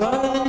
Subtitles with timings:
[0.00, 0.39] Zwei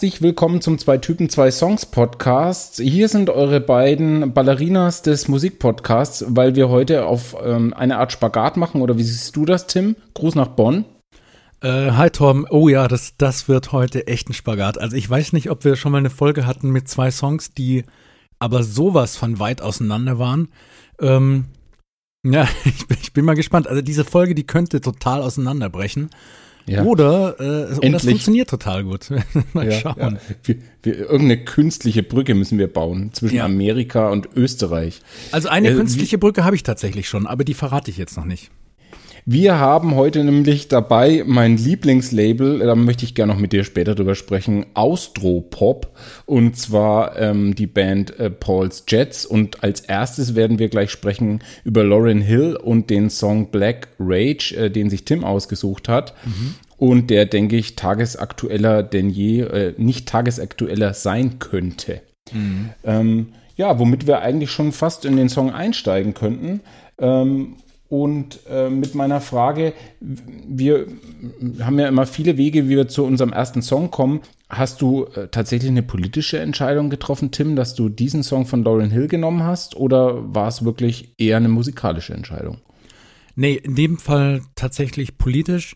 [0.00, 2.80] Herzlich willkommen zum Zwei Typen, zwei Songs Podcast.
[2.80, 8.56] Hier sind eure beiden Ballerinas des Musikpodcasts, weil wir heute auf ähm, eine Art Spagat
[8.56, 8.80] machen.
[8.80, 9.96] Oder wie siehst du das, Tim?
[10.14, 10.86] Gruß nach Bonn.
[11.60, 14.78] Äh, hi Tom, oh ja, das, das wird heute echt ein Spagat.
[14.78, 17.84] Also ich weiß nicht, ob wir schon mal eine Folge hatten mit zwei Songs, die
[18.38, 20.48] aber sowas von weit auseinander waren.
[20.98, 21.44] Ähm,
[22.24, 23.68] ja, ich bin, ich bin mal gespannt.
[23.68, 26.08] Also diese Folge, die könnte total auseinanderbrechen.
[26.66, 26.84] Ja.
[26.84, 29.10] Oder, äh, oder das funktioniert total gut.
[29.52, 29.96] mal Ja, schauen.
[29.98, 30.18] ja.
[30.44, 33.40] Wir, wir, irgendeine künstliche Brücke müssen wir bauen zwischen.
[33.40, 35.00] Amerika und Österreich.
[35.32, 38.24] Also eine Äh, künstliche Brücke habe ich tatsächlich schon, aber die verrate ich jetzt noch
[38.24, 38.50] nicht.
[39.24, 43.94] Wir haben heute nämlich dabei mein Lieblingslabel, da möchte ich gerne noch mit dir später
[43.94, 45.96] drüber sprechen, Austropop.
[46.26, 49.26] Und zwar ähm, die Band äh, Paul's Jets.
[49.26, 54.54] Und als erstes werden wir gleich sprechen über Lauren Hill und den Song Black Rage,
[54.56, 56.14] äh, den sich Tim ausgesucht hat.
[56.76, 62.00] Und der, denke ich, tagesaktueller denn je, äh, nicht tagesaktueller sein könnte.
[62.84, 66.60] Ähm, ja, womit wir eigentlich schon fast in den Song einsteigen könnten.
[66.98, 67.56] Ähm,
[67.90, 70.86] und äh, mit meiner Frage, wir
[71.60, 74.20] haben ja immer viele Wege, wie wir zu unserem ersten Song kommen.
[74.48, 78.90] Hast du äh, tatsächlich eine politische Entscheidung getroffen, Tim, dass du diesen Song von Lauryn
[78.90, 79.74] Hill genommen hast?
[79.74, 82.58] Oder war es wirklich eher eine musikalische Entscheidung?
[83.34, 85.74] Nee, in dem Fall tatsächlich politisch.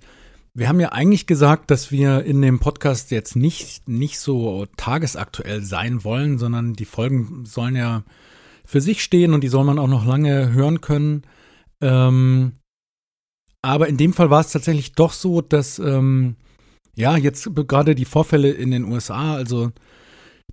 [0.54, 5.62] Wir haben ja eigentlich gesagt, dass wir in dem Podcast jetzt nicht, nicht so tagesaktuell
[5.62, 8.04] sein wollen, sondern die Folgen sollen ja
[8.64, 11.24] für sich stehen und die soll man auch noch lange hören können.
[11.82, 12.52] Ähm,
[13.62, 16.36] aber in dem Fall war es tatsächlich doch so, dass ähm,
[16.96, 19.72] ja jetzt gerade die Vorfälle in den USA, also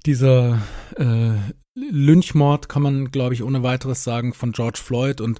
[0.06, 0.62] dieser
[0.96, 1.34] äh,
[1.76, 5.40] Lynchmord kann man, glaube ich, ohne weiteres sagen von George Floyd und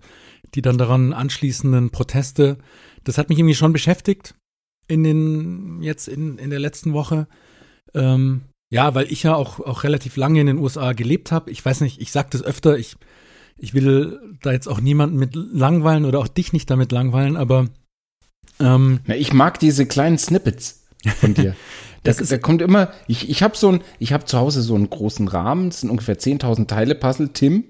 [0.54, 2.58] die dann daran anschließenden Proteste,
[3.04, 4.36] das hat mich irgendwie schon beschäftigt
[4.88, 7.28] in den jetzt in, in der letzten Woche.
[7.94, 11.52] Ähm, ja, weil ich ja auch, auch relativ lange in den USA gelebt habe.
[11.52, 12.96] Ich weiß nicht, ich sag das öfter, ich,
[13.62, 17.68] ich will da jetzt auch niemanden mit langweilen oder auch dich nicht damit langweilen, aber
[18.60, 20.84] ähm, Na, ich mag diese kleinen Snippets
[21.20, 21.56] von dir.
[22.04, 24.64] Das da, ist- da kommt immer, ich, ich habe so ein, ich habe zu Hause
[24.64, 27.66] so einen großen Rahmen, das sind ungefähr 10.000 Teile Puzzle, Tim.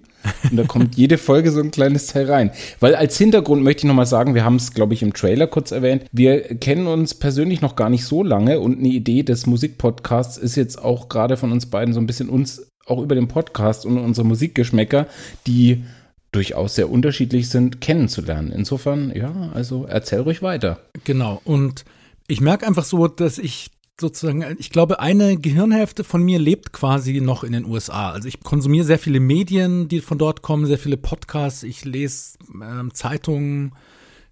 [0.50, 2.52] Und da kommt jede Folge so ein kleines Teil rein.
[2.80, 5.72] Weil als Hintergrund möchte ich nochmal sagen, wir haben es, glaube ich, im Trailer kurz
[5.72, 6.06] erwähnt.
[6.14, 10.56] Wir kennen uns persönlich noch gar nicht so lange und eine Idee des Musikpodcasts ist
[10.56, 13.98] jetzt auch gerade von uns beiden so ein bisschen uns auch über den Podcast und
[13.98, 15.08] unsere Musikgeschmäcker,
[15.48, 15.84] die
[16.32, 18.52] durchaus sehr unterschiedlich sind, kennenzulernen.
[18.52, 20.80] Insofern, ja, also erzähl ruhig weiter.
[21.04, 21.42] Genau.
[21.44, 21.84] Und
[22.28, 27.22] ich merke einfach so, dass ich sozusagen, ich glaube, eine Gehirnhälfte von mir lebt quasi
[27.22, 28.12] noch in den USA.
[28.12, 31.64] Also ich konsumiere sehr viele Medien, die von dort kommen, sehr viele Podcasts.
[31.64, 33.74] Ich lese ähm, Zeitungen,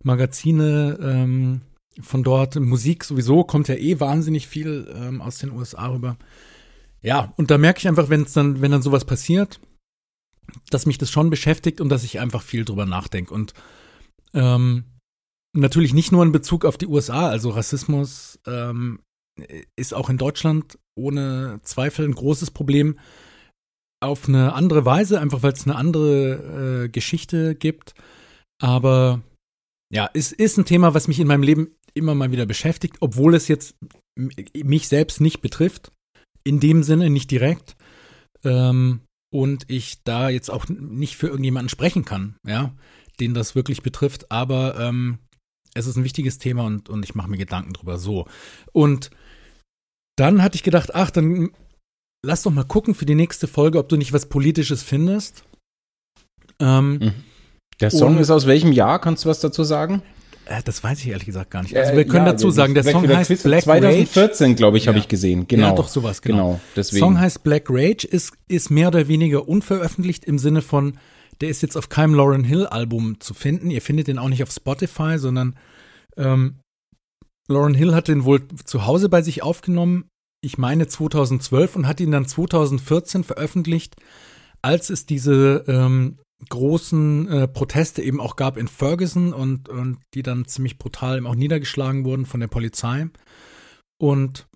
[0.02, 1.62] Magazine ähm,
[2.02, 2.56] von dort.
[2.56, 6.18] Musik sowieso kommt ja eh wahnsinnig viel ähm, aus den USA rüber.
[7.02, 9.60] Ja, und da merke ich einfach, wenn es dann, wenn dann sowas passiert,
[10.70, 13.34] dass mich das schon beschäftigt und dass ich einfach viel drüber nachdenke.
[13.34, 13.54] Und
[14.34, 14.86] ähm,
[15.54, 19.00] natürlich nicht nur in Bezug auf die USA, also Rassismus ähm,
[19.76, 22.98] ist auch in Deutschland ohne Zweifel ein großes Problem.
[24.02, 27.96] Auf eine andere Weise, einfach weil es eine andere äh, Geschichte gibt.
[28.62, 29.22] Aber
[29.92, 33.36] ja, es ist ein Thema, was mich in meinem Leben immer mal wieder beschäftigt, obwohl
[33.36, 33.76] es jetzt
[34.54, 35.92] mich selbst nicht betrifft.
[36.50, 37.76] In dem Sinne, nicht direkt.
[38.44, 39.02] Ähm,
[39.32, 42.74] und ich da jetzt auch nicht für irgendjemanden sprechen kann, ja,
[43.20, 44.32] den das wirklich betrifft.
[44.32, 45.20] Aber ähm,
[45.76, 48.00] es ist ein wichtiges Thema und, und ich mache mir Gedanken drüber.
[48.00, 48.28] So.
[48.72, 49.12] Und
[50.18, 51.52] dann hatte ich gedacht, ach, dann
[52.26, 55.44] lass doch mal gucken für die nächste Folge, ob du nicht was Politisches findest.
[56.60, 57.14] Ähm, Mhm.
[57.82, 59.00] Der Song ist aus welchem Jahr?
[59.00, 60.02] Kannst du was dazu sagen?
[60.50, 61.76] Äh, das weiß ich ehrlich gesagt gar nicht.
[61.78, 63.44] Also wir können ja, dazu sagen, der Song heißt Quiz.
[63.44, 63.82] Black Rage.
[63.82, 65.04] 2014, glaube ich, habe Ja.
[65.04, 65.48] ich gesehen.
[65.48, 65.68] Genau.
[65.70, 66.38] Ja, doch sowas, genau.
[66.38, 67.00] Genau, deswegen.
[67.00, 70.98] Song heißt Black Rage, ist, ist mehr oder weniger unveröffentlicht im Sinne von,
[71.42, 73.72] der ist jetzt auf keinem Lauren Hill Album zu finden.
[73.72, 75.56] Ihr findet den auch nicht auf Spotify, sondern
[76.18, 76.56] Ähm,
[77.48, 80.06] Lauren Hill hat den wohl zu Hause bei sich aufgenommen,
[80.42, 83.96] ich meine 2012 und hat ihn dann 2014 veröffentlicht,
[84.62, 90.24] als es diese ähm, großen äh, Proteste eben auch gab in Ferguson und, und die
[90.24, 93.10] dann ziemlich brutal eben auch niedergeschlagen wurden von der Polizei.
[94.02, 94.48] Und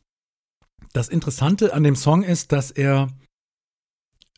[0.93, 3.09] das Interessante an dem Song ist, dass er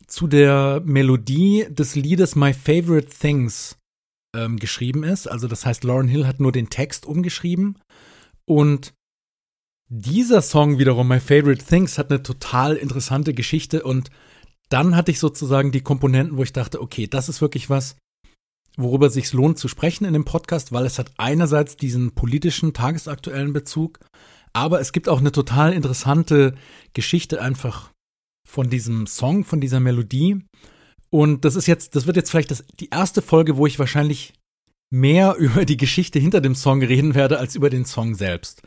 [0.06, 3.76] zu der Melodie des Liedes My Favorite Things
[4.34, 5.26] ähm, geschrieben ist.
[5.26, 7.78] Also das heißt, Lauren Hill hat nur den Text umgeschrieben.
[8.44, 8.94] Und
[9.88, 14.10] dieser Song wiederum, My Favorite Things, hat eine total interessante Geschichte und
[14.68, 17.96] dann hatte ich sozusagen die Komponenten, wo ich dachte, okay, das ist wirklich was,
[18.76, 22.72] worüber es sich lohnt zu sprechen in dem Podcast, weil es hat einerseits diesen politischen,
[22.72, 24.00] tagesaktuellen Bezug,
[24.52, 26.54] aber es gibt auch eine total interessante
[26.94, 27.90] Geschichte einfach
[28.46, 30.44] von diesem Song, von dieser Melodie.
[31.10, 34.32] Und das ist jetzt, das wird jetzt vielleicht das, die erste Folge, wo ich wahrscheinlich
[34.90, 38.62] mehr über die Geschichte hinter dem Song reden werde, als über den Song selbst.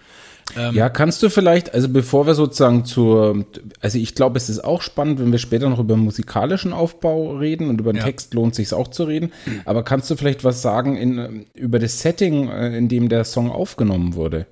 [0.58, 3.46] Ähm, ja, kannst du vielleicht, also bevor wir sozusagen zur,
[3.82, 7.70] also ich glaube, es ist auch spannend, wenn wir später noch über musikalischen Aufbau reden
[7.70, 8.04] und über den ja.
[8.04, 9.32] Text lohnt sich auch zu reden,
[9.66, 13.52] aber kannst du vielleicht was sagen in, über das Setting, äh, in dem der Song
[13.52, 14.48] aufgenommen wurde?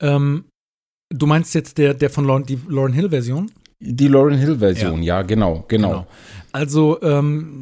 [0.00, 0.44] Ähm,
[1.10, 3.50] du meinst jetzt der, der von Lauren, die Lauren Hill Version?
[3.80, 6.06] Die Lauren Hill Version, ja, ja genau, genau, genau.
[6.52, 7.60] Also ähm,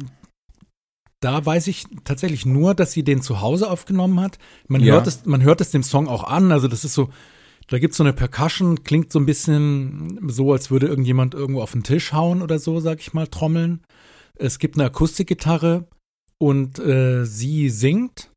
[1.23, 4.39] da weiß ich tatsächlich nur, dass sie den zu Hause aufgenommen hat.
[4.67, 4.93] Man, ja.
[4.93, 6.51] hört, es, man hört es dem Song auch an.
[6.51, 7.09] Also das ist so,
[7.67, 11.61] da gibt es so eine Percussion, klingt so ein bisschen so, als würde irgendjemand irgendwo
[11.61, 13.81] auf den Tisch hauen oder so, sag ich mal, trommeln.
[14.35, 15.87] Es gibt eine Akustikgitarre
[16.37, 18.29] und äh, sie singt.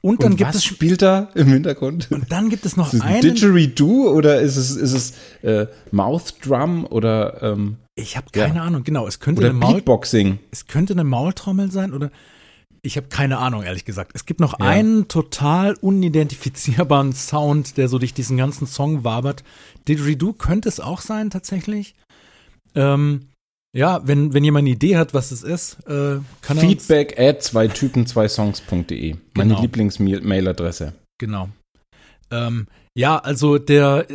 [0.00, 2.08] Und dann und gibt was es spielt da im Hintergrund?
[2.10, 5.66] Und dann gibt es noch ist es einen Didgeridoo oder ist es ist es äh,
[5.90, 8.62] Mouth Drum oder ähm, ich habe keine ja.
[8.62, 8.84] Ahnung.
[8.84, 10.38] Genau, es könnte oder eine Maul Beatboxing.
[10.50, 12.10] Es könnte eine Maultrommel sein oder
[12.82, 14.12] ich habe keine Ahnung, ehrlich gesagt.
[14.14, 14.66] Es gibt noch ja.
[14.66, 19.42] einen total unidentifizierbaren Sound, der so durch diesen ganzen Song wabert.
[19.88, 21.94] Didgeridoo könnte es auch sein, tatsächlich.
[22.74, 23.28] Ähm,
[23.74, 27.42] ja, wenn, wenn jemand eine Idee hat, was es ist, äh, kann er Feedback at
[27.42, 29.16] zwei Typen zwei Songs.de.
[29.34, 29.60] Meine genau.
[29.60, 30.94] Lieblings-Mail-Adresse.
[31.18, 31.48] Genau.
[32.30, 32.68] Ähm,
[32.98, 34.08] ja, also der,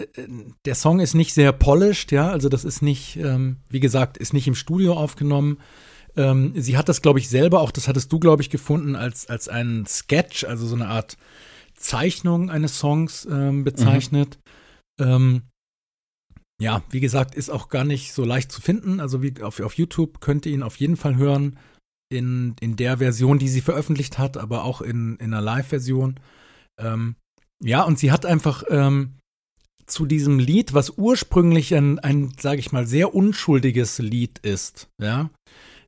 [0.66, 4.34] der Song ist nicht sehr polished, ja, also das ist nicht, ähm, wie gesagt, ist
[4.34, 5.60] nicht im Studio aufgenommen.
[6.18, 9.30] Ähm, sie hat das, glaube ich, selber, auch das hattest du, glaube ich, gefunden, als,
[9.30, 11.16] als einen Sketch, also so eine Art
[11.76, 14.38] Zeichnung eines Songs ähm, bezeichnet.
[15.00, 15.06] Mhm.
[15.06, 15.42] Ähm,
[16.62, 19.00] ja, wie gesagt, ist auch gar nicht so leicht zu finden.
[19.00, 21.58] Also wie auf, auf YouTube könnt ihr ihn auf jeden Fall hören.
[22.12, 26.20] In, in der Version, die sie veröffentlicht hat, aber auch in, in einer Live-Version.
[26.78, 27.16] Ähm,
[27.64, 29.16] ja, und sie hat einfach ähm,
[29.86, 35.30] zu diesem Lied, was ursprünglich ein, ein sage ich mal, sehr unschuldiges Lied ist, ja,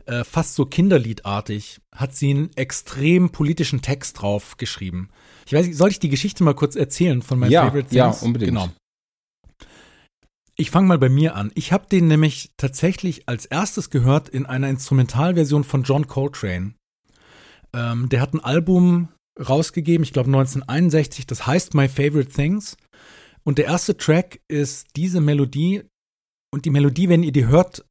[0.05, 5.09] äh, fast so Kinderliedartig, hat sie einen extrem politischen Text drauf geschrieben.
[5.45, 8.21] Ich weiß nicht, soll ich die Geschichte mal kurz erzählen von meinen ja, Favorite Things?
[8.21, 8.51] Ja, unbedingt.
[8.51, 8.69] Genau.
[10.57, 11.51] Ich fange mal bei mir an.
[11.55, 16.75] Ich habe den nämlich tatsächlich als erstes gehört in einer Instrumentalversion von John Coltrane.
[17.73, 19.09] Ähm, der hat ein Album
[19.39, 22.77] rausgegeben, ich glaube 1961, das heißt My Favorite Things.
[23.43, 25.83] Und der erste Track ist diese Melodie.
[26.51, 27.85] Und die Melodie, wenn ihr die hört,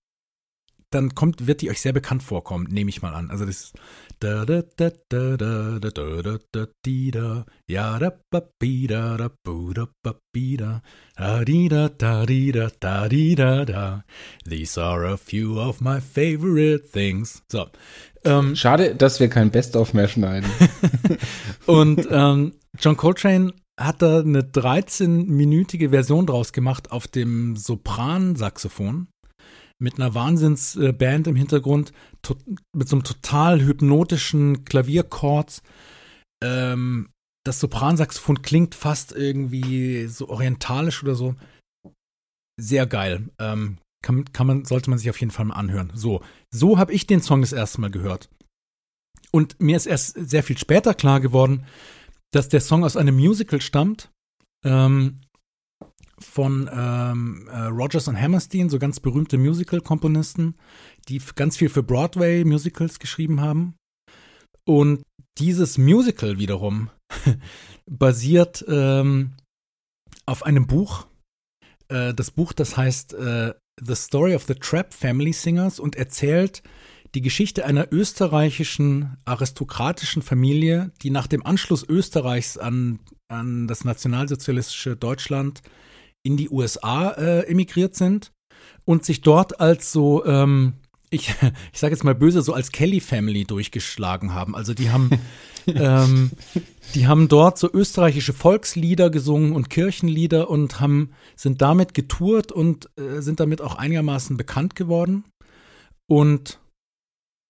[0.91, 3.31] dann kommt, wird die euch sehr bekannt vorkommen, nehme ich mal an.
[3.31, 3.73] Also das
[4.25, 8.87] da da da da da da da da da di da ja da ba bi
[8.87, 10.81] da da bu da ba bi da
[11.19, 14.03] da di da da di da da di da da
[14.49, 17.43] These are a few of my favorite things.
[17.53, 17.67] So.
[18.25, 20.49] Ähm, Schade, dass wir kein Best-of mehr schneiden.
[21.67, 29.09] und ähm, John Coltrane hat da eine 13-minütige Version draus gemacht auf dem Sopran-Saxophon
[29.85, 31.93] mit einer Wahnsinnsband im Hintergrund,
[32.75, 35.63] mit so einem total hypnotischen Klavierchord.
[36.43, 37.11] Ähm,
[37.47, 41.37] das Sopransaxophon klingt fast irgendwie so orientalisch oder so.
[42.59, 43.29] Sehr geil.
[43.39, 45.93] Ähm, kann, kann man, sollte man sich auf jeden Fall mal anhören.
[45.95, 48.31] So, so habe ich den Song das erste Mal gehört.
[49.33, 51.67] Und mir ist erst sehr viel später klar geworden,
[52.33, 54.11] dass der Song aus einem Musical stammt.
[54.65, 55.21] Ähm,
[56.25, 60.55] von ähm, äh, Rogers und Hammerstein, so ganz berühmte Musical-Komponisten,
[61.09, 63.75] die ganz viel für Broadway-Musicals geschrieben haben.
[64.67, 65.03] Und
[65.39, 66.91] dieses Musical wiederum
[67.91, 69.33] basiert ähm,
[70.27, 71.07] auf einem Buch.
[71.89, 76.63] Äh, das Buch, das heißt äh, The Story of the Trap Family Singers und erzählt
[77.15, 84.97] die Geschichte einer österreichischen aristokratischen Familie, die nach dem Anschluss Österreichs an, an das nationalsozialistische
[84.97, 85.63] Deutschland
[86.25, 88.33] in die USA äh, emigriert sind
[88.85, 90.75] und sich dort als so ähm,
[91.15, 91.35] ich,
[91.73, 94.55] ich sage jetzt mal böse, so als Kelly Family durchgeschlagen haben.
[94.55, 95.11] Also die haben,
[95.67, 96.31] ähm,
[96.95, 102.91] die haben dort so österreichische Volkslieder gesungen und Kirchenlieder und haben, sind damit getourt und
[102.99, 105.25] äh, sind damit auch einigermaßen bekannt geworden.
[106.07, 106.61] Und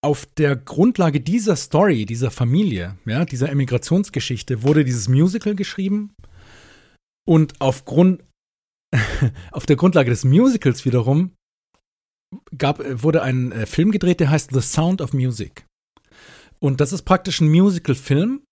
[0.02, 6.12] auf der Grundlage dieser Story, dieser Familie, ja, dieser Emigrationsgeschichte, wurde dieses Musical geschrieben.
[7.26, 8.23] Und aufgrund,
[9.52, 11.32] auf der Grundlage des Musicals wiederum
[12.56, 15.66] gab, wurde ein äh, Film gedreht, der heißt The Sound of Music.
[16.58, 18.42] Und das ist praktisch ein Musical-Film.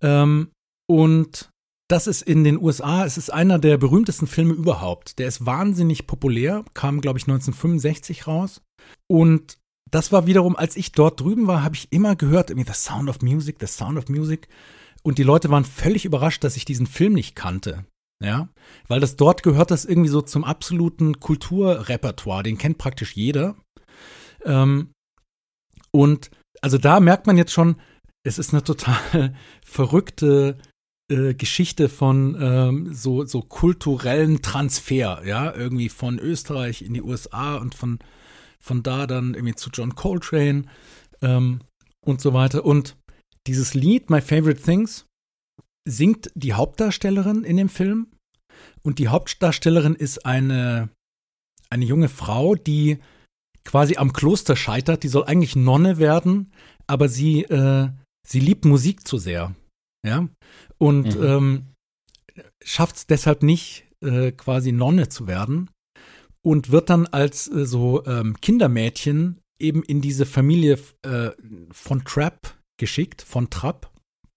[0.00, 0.50] Ähm,
[0.88, 1.50] und
[1.88, 5.18] das ist in den USA, es ist einer der berühmtesten Filme überhaupt.
[5.18, 8.62] Der ist wahnsinnig populär, kam, glaube ich, 1965 raus.
[9.08, 9.58] Und
[9.90, 13.10] das war wiederum, als ich dort drüben war, habe ich immer gehört, irgendwie The Sound
[13.10, 14.48] of Music, The Sound of Music.
[15.02, 17.84] Und die Leute waren völlig überrascht, dass ich diesen Film nicht kannte.
[18.22, 18.48] Ja,
[18.86, 22.44] weil das dort gehört das irgendwie so zum absoluten Kulturrepertoire.
[22.44, 23.56] Den kennt praktisch jeder.
[24.44, 24.92] Ähm,
[25.90, 27.76] und also da merkt man jetzt schon,
[28.24, 30.56] es ist eine total verrückte
[31.10, 37.56] äh, Geschichte von ähm, so, so kulturellen Transfer, ja, irgendwie von Österreich in die USA
[37.56, 37.98] und von,
[38.60, 40.66] von da dann irgendwie zu John Coltrane
[41.20, 41.60] ähm,
[42.04, 42.64] und so weiter.
[42.64, 42.96] Und
[43.48, 45.06] dieses Lied, My Favorite Things,
[45.88, 48.08] singt die Hauptdarstellerin in dem Film.
[48.82, 50.90] Und die Hauptdarstellerin ist eine,
[51.70, 52.98] eine junge Frau, die
[53.64, 55.02] quasi am Kloster scheitert.
[55.02, 56.52] Die soll eigentlich Nonne werden,
[56.86, 57.90] aber sie, äh,
[58.26, 59.54] sie liebt Musik zu sehr.
[60.06, 60.28] Ja.
[60.78, 61.24] Und mhm.
[61.24, 61.66] ähm,
[62.62, 65.70] schafft es deshalb nicht, äh, quasi Nonne zu werden.
[66.44, 71.30] Und wird dann als äh, so ähm, Kindermädchen eben in diese Familie äh,
[71.70, 73.91] von Trapp geschickt, von Trapp.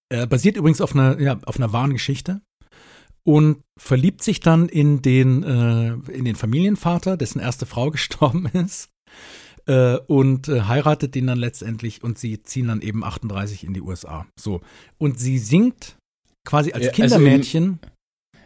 [0.10, 2.42] Äh, basiert übrigens auf einer, ja, auf einer wahren Geschichte
[3.24, 8.90] und verliebt sich dann in den, äh, in den Familienvater, dessen erste Frau gestorben ist.
[9.68, 13.82] Äh, und äh, heiratet den dann letztendlich und sie ziehen dann eben 38 in die
[13.82, 14.28] USA.
[14.40, 14.62] So.
[15.00, 15.98] Und sie singt
[16.46, 17.80] quasi als Kindermädchen.
[17.82, 17.96] Also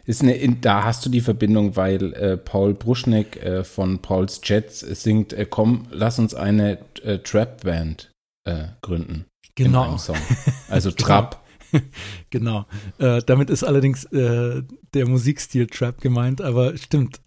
[0.06, 4.42] ist eine, in, da hast du die Verbindung, weil äh, Paul Bruschneck äh, von Pauls
[4.44, 6.80] Jets singt, äh, komm, lass uns eine
[7.24, 8.12] Trap-Band
[8.82, 9.25] gründen.
[9.54, 9.98] Genau.
[10.70, 11.06] Also genau.
[11.06, 11.44] Trap.
[12.29, 12.65] genau.
[12.97, 17.21] Äh, damit ist allerdings äh, der Musikstil Trap gemeint, aber stimmt.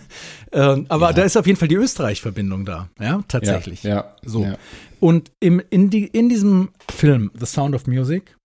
[0.52, 1.12] ähm, aber ja.
[1.12, 3.82] da ist auf jeden Fall die Österreich-Verbindung da, ja, tatsächlich.
[3.82, 4.44] Ja, ja so.
[4.44, 4.58] Ja.
[5.00, 8.36] Und im, in, die, in diesem Film, The Sound of Music,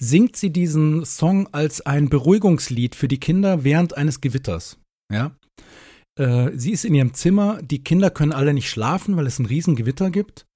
[0.00, 4.78] singt sie diesen Song als ein Beruhigungslied für die Kinder während eines Gewitters.
[5.10, 5.32] Ja.
[6.18, 9.46] Äh, sie ist in ihrem Zimmer, die Kinder können alle nicht schlafen, weil es ein
[9.46, 10.46] Riesengewitter gibt.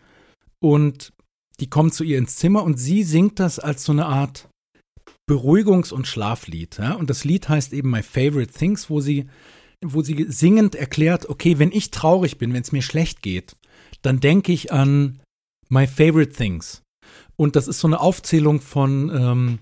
[0.62, 1.12] Und
[1.60, 4.48] die kommen zu ihr ins Zimmer und sie singt das als so eine Art
[5.30, 6.78] Beruhigungs- und Schlaflied.
[6.78, 6.94] Ja?
[6.94, 9.26] Und das Lied heißt eben My Favorite Things, wo sie,
[9.84, 13.56] wo sie singend erklärt, okay, wenn ich traurig bin, wenn es mir schlecht geht,
[14.02, 15.20] dann denke ich an
[15.68, 16.82] My Favorite Things.
[17.36, 19.58] Und das ist so eine Aufzählung von, ähm,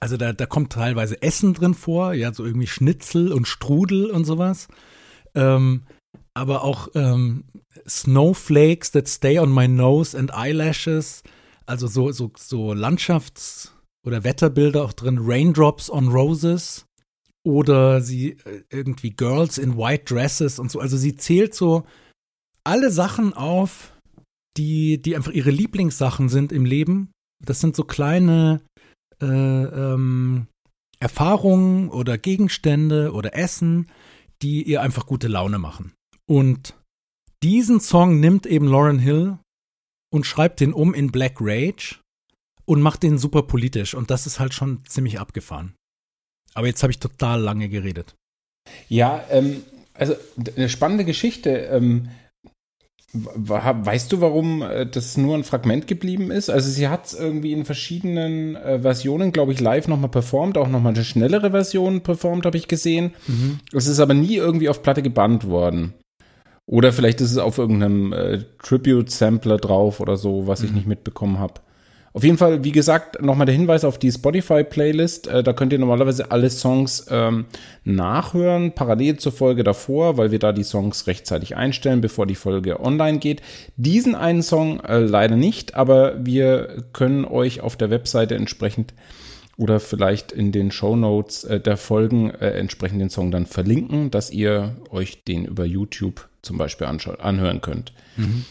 [0.00, 4.24] also da, da kommt teilweise Essen drin vor, ja, so irgendwie Schnitzel und Strudel und
[4.24, 4.68] sowas.
[5.34, 5.84] Ähm,
[6.34, 7.44] aber auch ähm,
[7.88, 11.22] Snowflakes that stay on my nose and eyelashes.
[11.66, 13.70] Also so, so, so Landschafts-
[14.06, 15.18] oder Wetterbilder auch drin.
[15.20, 16.86] Raindrops on Roses.
[17.46, 20.80] Oder sie äh, irgendwie Girls in White Dresses und so.
[20.80, 21.84] Also sie zählt so
[22.64, 23.92] alle Sachen auf,
[24.56, 27.12] die, die einfach ihre Lieblingssachen sind im Leben.
[27.44, 28.60] Das sind so kleine
[29.20, 30.46] äh, ähm,
[31.00, 33.90] Erfahrungen oder Gegenstände oder Essen,
[34.42, 35.92] die ihr einfach gute Laune machen.
[36.28, 36.74] Und
[37.42, 39.38] diesen Song nimmt eben Lauren Hill
[40.12, 42.00] und schreibt den um in Black Rage
[42.64, 43.94] und macht den super politisch.
[43.94, 45.74] Und das ist halt schon ziemlich abgefahren.
[46.54, 48.14] Aber jetzt habe ich total lange geredet.
[48.88, 49.62] Ja, ähm,
[49.92, 50.14] also
[50.56, 51.50] eine spannende Geschichte.
[51.50, 52.08] Ähm,
[53.12, 56.50] weißt du, warum äh, das nur ein Fragment geblieben ist?
[56.50, 60.68] Also sie hat es irgendwie in verschiedenen äh, Versionen, glaube ich, live nochmal performt, auch
[60.68, 63.14] nochmal eine schnellere Version performt, habe ich gesehen.
[63.26, 63.60] Mhm.
[63.72, 65.94] Es ist aber nie irgendwie auf Platte gebannt worden.
[66.66, 70.76] Oder vielleicht ist es auf irgendeinem äh, Tribute-Sampler drauf oder so, was ich mhm.
[70.76, 71.60] nicht mitbekommen habe.
[72.14, 75.26] Auf jeden Fall, wie gesagt, nochmal der Hinweis auf die Spotify-Playlist.
[75.26, 77.46] Äh, da könnt ihr normalerweise alle Songs ähm,
[77.82, 82.78] nachhören, parallel zur Folge davor, weil wir da die Songs rechtzeitig einstellen, bevor die Folge
[82.78, 83.42] online geht.
[83.76, 88.94] Diesen einen Song äh, leider nicht, aber wir können euch auf der Webseite entsprechend
[89.56, 94.10] oder vielleicht in den Show Notes äh, der Folgen äh, entsprechend den Song dann verlinken,
[94.10, 97.92] dass ihr euch den über YouTube zum Beispiel anhören könnt.
[98.16, 98.44] Mhm.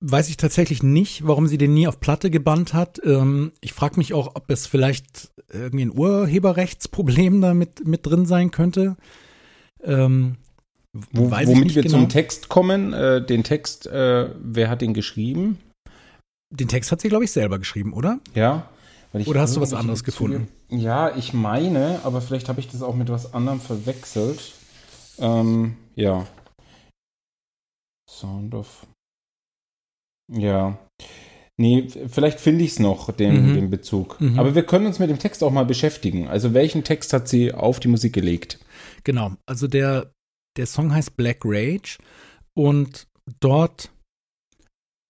[0.00, 3.00] Weiß ich tatsächlich nicht, warum sie den nie auf Platte gebannt hat.
[3.04, 8.26] Ähm, ich frage mich auch, ob es vielleicht irgendwie ein Urheberrechtsproblem da mit, mit drin
[8.26, 8.96] sein könnte.
[9.82, 10.36] Ähm,
[11.12, 11.98] Wo, womit wir genau.
[11.98, 15.58] zum Text kommen, äh, den Text, äh, wer hat den geschrieben?
[16.50, 18.20] Den Text hat sie, glaube ich, selber geschrieben, oder?
[18.34, 18.70] Ja.
[19.26, 20.48] Oder hast du was anderes gefunden?
[20.68, 24.52] Ja, ich meine, aber vielleicht habe ich das auch mit was anderem verwechselt.
[25.18, 26.26] Ähm, ja.
[28.08, 28.86] Sound of.
[30.32, 30.78] Ja.
[31.58, 33.54] Nee, vielleicht finde ich es noch, den, Mhm.
[33.54, 34.20] den Bezug.
[34.20, 34.38] Mhm.
[34.38, 36.28] Aber wir können uns mit dem Text auch mal beschäftigen.
[36.28, 38.58] Also, welchen Text hat sie auf die Musik gelegt?
[39.04, 39.32] Genau.
[39.46, 40.12] Also der,
[40.56, 41.98] der Song heißt Black Rage
[42.54, 43.06] und
[43.40, 43.90] dort,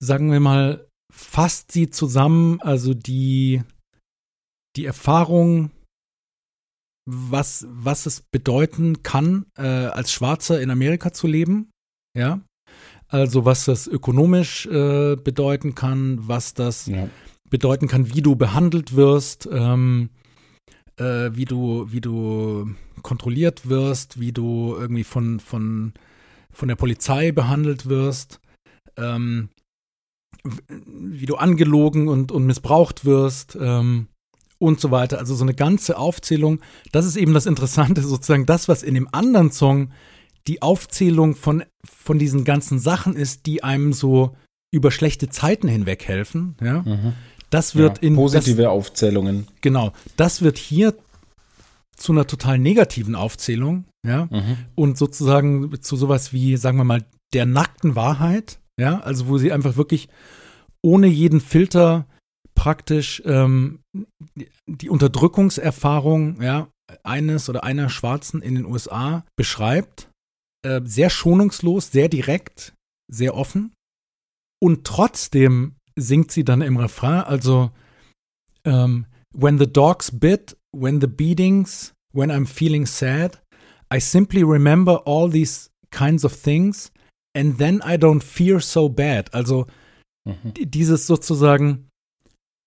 [0.00, 3.62] sagen wir mal, fasst sie zusammen, also die,
[4.76, 5.70] die Erfahrung,
[7.08, 11.70] was, was es bedeuten kann, äh, als Schwarzer in Amerika zu leben.
[12.16, 12.40] Ja.
[13.08, 17.08] Also was das ökonomisch äh, bedeuten kann, was das Ja.
[17.48, 20.10] bedeuten kann, wie du behandelt wirst, ähm,
[20.96, 25.92] äh, wie du, wie du kontrolliert wirst, wie du irgendwie von, von,
[26.50, 28.40] von der Polizei behandelt wirst,
[28.96, 29.50] ähm,
[30.86, 34.08] wie du angelogen und, und missbraucht wirst ähm,
[34.58, 35.18] und so weiter.
[35.18, 36.60] Also so eine ganze Aufzählung.
[36.92, 39.90] Das ist eben das Interessante, sozusagen das, was in dem anderen Song
[40.46, 44.36] die Aufzählung von, von diesen ganzen Sachen ist, die einem so
[44.70, 46.56] über schlechte Zeiten hinweg helfen.
[46.62, 46.82] Ja?
[46.82, 47.14] Mhm.
[47.50, 49.46] Das wird ja, in positive Aufzählungen.
[49.46, 50.94] Das, genau, das wird hier
[51.96, 54.58] zu einer total negativen Aufzählung, ja, Mhm.
[54.74, 59.50] und sozusagen zu sowas wie, sagen wir mal, der nackten Wahrheit, ja, also wo sie
[59.52, 60.08] einfach wirklich
[60.82, 62.06] ohne jeden Filter
[62.66, 63.78] praktisch ähm,
[64.66, 66.66] die- Unterdrückungserfahrung, ja,
[67.04, 70.10] eines oder einer Schwarzen in den USA beschreibt,
[70.66, 72.74] äh, sehr schonungslos, sehr direkt,
[73.08, 73.72] sehr offen
[74.60, 77.70] und trotzdem singt sie dann im Refrain, also
[78.64, 83.40] ähm, When the dogs bit, when the beatings, when I'm feeling sad,
[83.94, 86.90] I simply remember all these kinds of things
[87.36, 89.32] and then I don't fear so bad.
[89.32, 89.66] Also
[90.26, 90.52] Mhm.
[90.54, 91.86] dieses sozusagen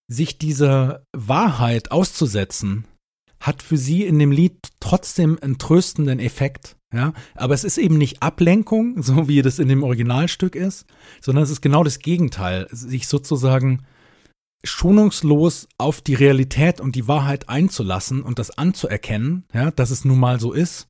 [0.10, 2.86] sich dieser Wahrheit auszusetzen,
[3.40, 6.76] hat für sie in dem Lied trotzdem einen tröstenden Effekt.
[6.92, 10.86] Ja, aber es ist eben nicht Ablenkung, so wie das in dem Originalstück ist,
[11.22, 13.86] sondern es ist genau das Gegenteil, sich sozusagen
[14.64, 20.20] schonungslos auf die Realität und die Wahrheit einzulassen und das anzuerkennen, ja, dass es nun
[20.20, 20.88] mal so ist.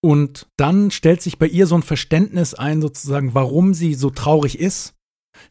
[0.00, 4.60] Und dann stellt sich bei ihr so ein Verständnis ein, sozusagen, warum sie so traurig
[4.60, 4.94] ist,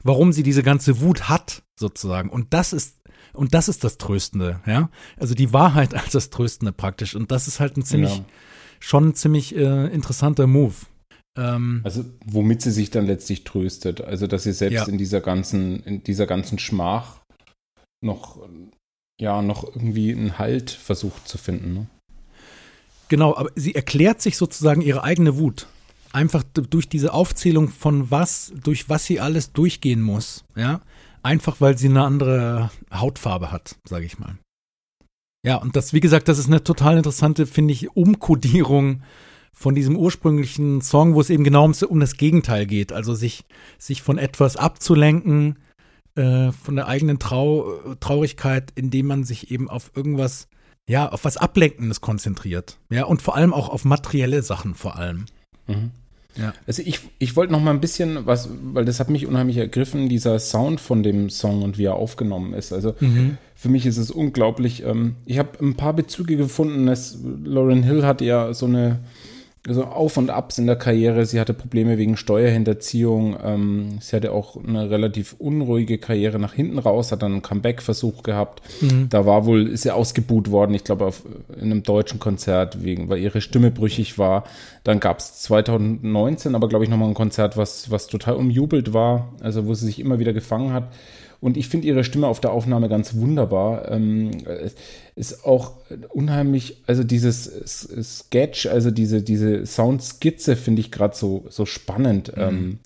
[0.04, 2.30] warum sie diese ganze Wut hat, sozusagen.
[2.30, 3.02] Und das ist,
[3.38, 4.90] und das ist das Tröstende, ja.
[5.18, 7.16] Also die Wahrheit als das Tröstende praktisch.
[7.16, 8.26] Und das ist halt ein ziemlich, Ja.
[8.80, 10.74] schon ein ziemlich äh, interessanter Move.
[11.38, 14.02] Ähm, Also womit sie sich dann letztlich tröstet.
[14.02, 14.86] Also dass sie selbst Ja.
[14.88, 17.22] in dieser ganzen, in dieser ganzen Schmach
[18.04, 18.40] noch,
[19.20, 21.74] ja, noch irgendwie einen Halt versucht zu finden.
[21.74, 21.88] Ne?
[23.10, 25.68] Genau, aber sie erklärt sich sozusagen ihre eigene Wut.
[26.14, 30.82] Einfach durch diese Aufzählung von was, durch was sie alles durchgehen muss, ja.
[31.24, 34.38] Einfach weil sie eine andere Hautfarbe hat, sage ich mal.
[35.46, 39.04] Ja, und das, wie gesagt, das ist eine total interessante, finde ich, Umkodierung
[39.54, 42.92] von diesem ursprünglichen Song, wo es eben genau ums, um das Gegenteil geht.
[42.92, 43.46] Also sich,
[43.78, 45.58] sich von etwas abzulenken,
[46.16, 50.48] äh, von der eigenen Trau Traurigkeit, indem man sich eben auf irgendwas
[50.90, 52.80] ja, auf was Ablenkendes konzentriert.
[52.90, 55.26] Ja, und vor allem auch auf materielle Sachen vor allem.
[55.68, 55.92] Mhm.
[56.38, 56.54] Ja.
[56.66, 60.10] Also ich, ich wollte noch mal ein bisschen was, weil das hat mich unheimlich ergriffen,
[60.10, 62.74] dieser Sound von dem Song und wie er aufgenommen ist.
[62.74, 62.94] Also
[63.56, 64.84] für mich ist es unglaublich.
[64.84, 66.86] Ähm, ich habe ein paar Bezüge gefunden.
[66.86, 69.00] Dass Lauren Hill hat ja so eine
[69.74, 71.26] so Auf und Abs in der Karriere.
[71.26, 73.38] Sie hatte Probleme wegen Steuerhinterziehung.
[73.44, 78.24] Ähm, sie hatte auch eine relativ unruhige Karriere nach hinten raus, hat dann einen Comeback-Versuch
[78.24, 78.62] gehabt.
[79.10, 81.24] Da war wohl, ist sie ausgebuht worden, ich glaube, auf,
[81.56, 84.44] in einem deutschen Konzert, wegen, weil ihre Stimme brüchig war.
[84.84, 89.34] Dann gab es 2019 aber, glaube ich, nochmal ein Konzert, was, was total umjubelt war,
[89.42, 90.90] also wo sie sich immer wieder gefangen hat.
[91.40, 93.92] Und ich finde ihre Stimme auf der Aufnahme ganz wunderbar.
[93.92, 94.76] Ähm, es
[95.16, 95.74] ist auch
[96.10, 97.46] unheimlich, also dieses
[98.20, 102.34] Sketch, also diese, diese Soundskizze finde ich gerade so, so spannend.
[102.36, 102.80] Ähm,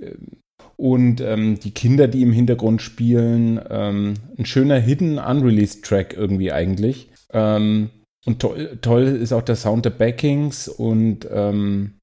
[0.00, 0.38] ähm,
[0.76, 6.52] und ähm, die Kinder, die im Hintergrund spielen, ähm, ein schöner Hidden Unreleased Track irgendwie
[6.52, 7.10] eigentlich.
[7.32, 7.90] Ähm,
[8.24, 11.98] und toll, toll ist auch der Sound der Backings und ähm,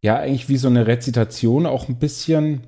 [0.00, 2.62] ja, eigentlich wie so eine Rezitation auch ein bisschen.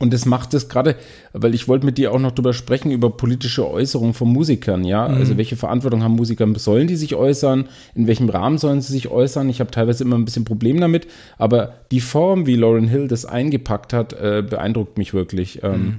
[0.00, 0.96] Und das macht es gerade,
[1.34, 5.06] weil ich wollte mit dir auch noch drüber sprechen, über politische Äußerungen von Musikern, ja.
[5.06, 5.16] Mhm.
[5.16, 6.48] Also welche Verantwortung haben Musiker?
[6.56, 7.68] Sollen die sich äußern?
[7.94, 9.50] In welchem Rahmen sollen sie sich äußern?
[9.50, 13.26] Ich habe teilweise immer ein bisschen Problem damit, aber die Form, wie Lauren Hill das
[13.26, 15.62] eingepackt hat, äh, beeindruckt mich wirklich.
[15.62, 15.98] Ähm, Mhm.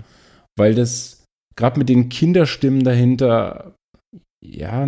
[0.58, 3.76] Weil das gerade mit den Kinderstimmen dahinter,
[4.44, 4.88] ja,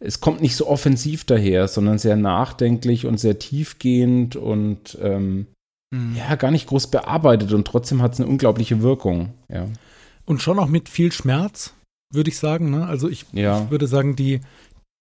[0.00, 5.46] es kommt nicht so offensiv daher, sondern sehr nachdenklich und sehr tiefgehend und ähm,
[5.92, 6.16] Mhm.
[6.16, 9.34] ja, gar nicht groß bearbeitet und trotzdem hat es eine unglaubliche Wirkung.
[9.48, 9.66] Ja.
[10.24, 11.74] Und schon auch mit viel Schmerz,
[12.12, 12.70] würde ich sagen.
[12.70, 12.86] Ne?
[12.86, 13.62] Also ich, Ja.
[13.64, 14.40] ich würde sagen, die,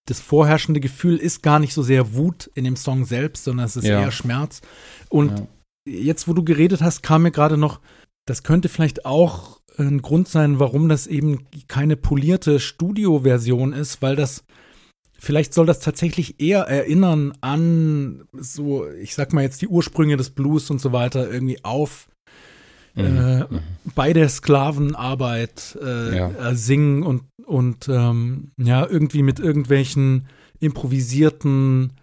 [0.08, 3.76] das vorherrschende Gefühl ist gar nicht so sehr Wut in dem Song selbst, sondern es
[3.78, 4.02] ist Ja.
[4.02, 4.62] eher Schmerz.
[5.10, 5.48] Und Ja.
[5.88, 7.80] jetzt, wo du geredet hast, kam mir gerade noch,
[8.28, 14.16] das könnte vielleicht auch ein Grund sein, warum das eben keine polierte Studioversion ist, weil
[14.16, 14.44] das
[15.24, 20.30] vielleicht soll das tatsächlich eher erinnern an so, ich sag mal jetzt die Ursprünge des
[20.32, 22.10] Blues und so weiter irgendwie auf
[22.96, 23.46] äh,
[23.96, 26.30] bei der Sklavenarbeit äh, Ja.
[26.52, 30.28] äh, singen und, und ähm, ja, irgendwie mit irgendwelchen
[30.60, 31.94] improvisierten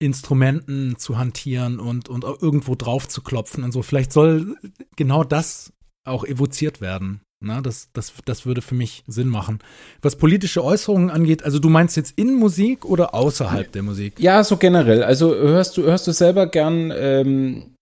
[0.00, 3.82] Instrumenten zu hantieren und, und auch irgendwo drauf zu klopfen und so.
[3.82, 4.56] Vielleicht soll
[4.96, 5.72] genau das
[6.04, 7.20] auch evoziert werden.
[7.40, 9.60] Na, das, das, das würde für mich Sinn machen.
[10.02, 14.14] Was politische Äußerungen angeht, also du meinst jetzt in Musik oder außerhalb der Musik?
[14.18, 15.04] Ja, so generell.
[15.04, 17.74] Also hörst du, hörst du selber gern, ähm,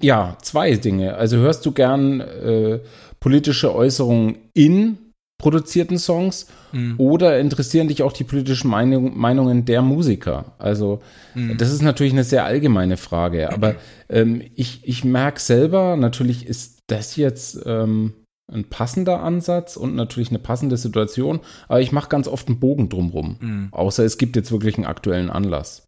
[0.00, 1.14] ja, zwei Dinge.
[1.14, 2.80] Also hörst du gern äh,
[3.20, 4.98] politische Äußerungen in
[5.40, 6.94] produzierten Songs Mhm.
[6.98, 10.54] oder interessieren dich auch die politischen Meinung, Meinungen der Musiker?
[10.58, 11.00] Also
[11.34, 11.56] Mhm.
[11.56, 13.76] das ist natürlich eine sehr allgemeine Frage, aber
[14.10, 18.12] ähm, ich, ich merke selber, natürlich ist das jetzt ähm,
[18.52, 22.88] ein passender Ansatz und natürlich eine passende Situation, aber ich mache ganz oft einen Bogen
[22.88, 23.36] drumrum.
[23.40, 23.68] Mhm.
[23.72, 25.86] Außer es gibt jetzt wirklich einen aktuellen Anlass.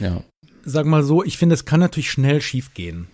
[0.00, 0.22] Ja,
[0.68, 3.06] Sag mal so, ich finde, es kann natürlich schnell schief gehen.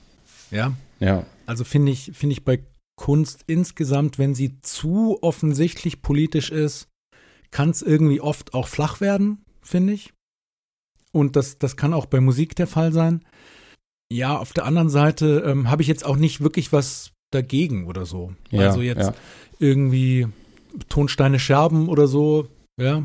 [0.50, 2.64] Ja, ja, Also finde ich, finde ich bei
[2.96, 6.88] Kunst insgesamt, wenn sie zu offensichtlich politisch ist,
[7.50, 10.14] kann es irgendwie oft auch flach werden, finde ich.
[11.12, 13.22] Und das, das kann auch bei Musik der Fall sein.
[14.10, 18.06] Ja, auf der anderen Seite ähm, habe ich jetzt auch nicht wirklich was dagegen oder
[18.06, 18.32] so.
[18.50, 18.68] ja.
[18.68, 19.14] also jetzt ja.
[19.58, 20.26] irgendwie
[20.88, 22.46] Tonsteine Scherben oder so,
[22.78, 23.02] ja,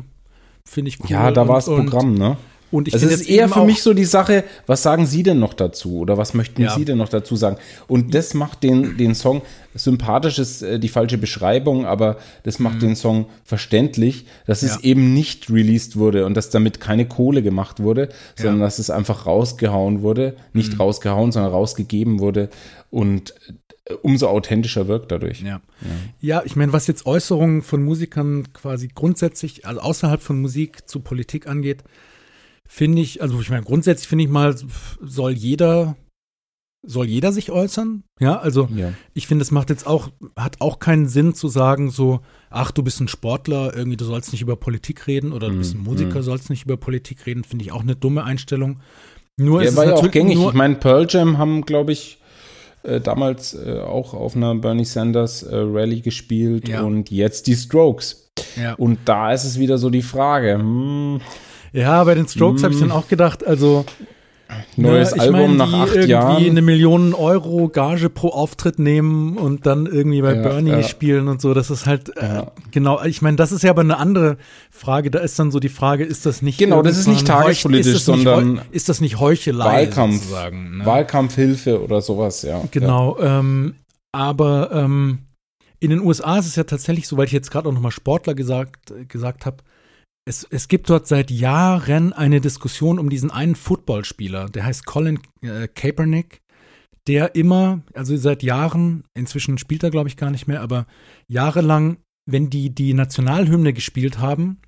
[0.64, 1.06] finde ich cool.
[1.10, 2.36] ja da war das Und- Programm, ne?
[2.70, 5.54] Und ich Es ist eher für mich so die Sache, was sagen Sie denn noch
[5.54, 6.74] dazu oder was möchten Ja.
[6.76, 7.56] Sie denn noch dazu sagen?
[7.86, 9.40] Und das macht den, den Song,
[9.74, 14.80] sympathisch ist äh, die falsche Beschreibung, aber das macht den Song verständlich, dass es Mhm.
[14.82, 14.90] Ja.
[14.90, 18.64] eben nicht released wurde und dass damit keine Kohle gemacht wurde, sondern Ja.
[18.66, 20.80] dass es einfach rausgehauen wurde, nicht Mhm.
[20.82, 22.50] rausgehauen, sondern rausgegeben wurde
[22.90, 23.32] und
[24.02, 25.42] umso authentischer wirkt dadurch.
[25.42, 25.60] Ja.
[26.20, 31.00] Ja, ich meine, was jetzt Äußerungen von Musikern quasi grundsätzlich, also außerhalb von Musik zu
[31.00, 31.84] Politik angeht,
[32.66, 34.54] finde ich, also ich meine, grundsätzlich finde ich mal,
[35.00, 35.96] soll jeder,
[36.86, 38.04] soll jeder sich äußern?
[38.20, 38.92] Ja, also Ja.
[39.14, 42.20] ich finde, es macht jetzt auch, hat auch keinen Sinn zu sagen, so,
[42.50, 45.74] ach, du bist ein Sportler, irgendwie, du sollst nicht über Politik reden oder du bist
[45.74, 48.80] ein Musiker, sollst nicht über Politik reden, finde ich auch eine dumme Einstellung.
[49.40, 50.38] Nur Ja, ist war es ja auch gängig.
[50.38, 52.17] Ich meine, Pearl Jam haben, glaube ich,
[52.88, 56.82] äh, damals äh, auch auf einer Bernie Sanders äh, Rally gespielt Ja.
[56.82, 58.30] und jetzt die Strokes.
[58.56, 58.74] ja.
[58.74, 61.20] Und da ist es wieder so die Frage, hm,
[61.72, 63.84] ja, bei den Strokes habe ich dann auch gedacht, also
[64.76, 66.44] neues Ja, ich Album mein, nach die acht irgendwie Jahren.
[66.46, 70.82] eine Million Euro Gage pro Auftritt nehmen und dann irgendwie bei Ja, Bernie ja.
[70.82, 71.54] spielen und so.
[71.54, 73.02] Das ist halt äh, genau.
[73.04, 74.36] Ich meine, das ist ja aber eine andere
[74.70, 75.10] Frage.
[75.10, 78.08] Da ist dann so die Frage, ist das nicht Genau, das ist nicht tagespolitisch, ist
[78.08, 80.78] nicht sondern heu- ist das nicht Heuchelei Wahlkampf, sozusagen?
[80.78, 80.86] Ne?
[80.86, 82.62] Wahlkampfhilfe oder sowas, ja.
[82.70, 83.18] Genau.
[83.20, 83.74] Ähm,
[84.12, 85.18] aber ähm,
[85.80, 88.34] in den USA ist es ja tatsächlich so, weil ich jetzt gerade auch nochmal Sportler
[88.34, 89.58] gesagt, äh, gesagt habe,
[90.28, 95.20] es, es gibt dort seit Jahren eine Diskussion um diesen einen Footballspieler, der heißt Colin
[95.40, 96.42] äh, Kaepernick,
[97.06, 100.86] der immer, also seit Jahren, inzwischen spielt er glaube ich gar nicht mehr, aber
[101.28, 104.60] jahrelang, wenn die die Nationalhymne gespielt haben,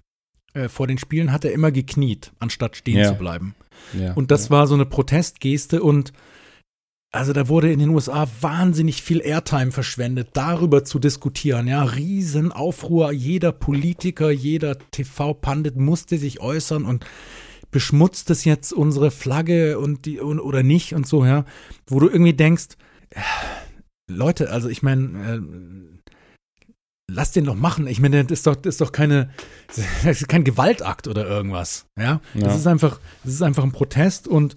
[0.54, 3.08] äh, vor den Spielen hat er immer gekniet, anstatt stehen Ja.
[3.08, 3.54] zu bleiben.
[3.92, 4.12] Ja, ja.
[4.14, 6.14] Und das war so eine Protestgeste und
[7.12, 11.66] also da wurde in den USA wahnsinnig viel Airtime verschwendet, darüber zu diskutieren.
[11.66, 13.10] Ja, Riesenaufruhr.
[13.10, 17.04] Jeder Politiker, jeder TV-Pandit musste sich äußern und
[17.72, 21.44] beschmutzt es jetzt unsere Flagge und die und, oder nicht und so, ja.
[21.86, 22.76] Wo du irgendwie denkst,
[23.10, 23.20] äh,
[24.08, 25.40] Leute, also ich meine, äh,
[27.10, 27.88] lass den doch machen.
[27.88, 29.30] Ich meine, das ist doch, das ist doch keine,
[29.66, 32.20] das ist kein Gewaltakt oder irgendwas, ja.
[32.34, 32.40] Ja.
[32.40, 34.54] Das ist einfach, das ist einfach ein Protest und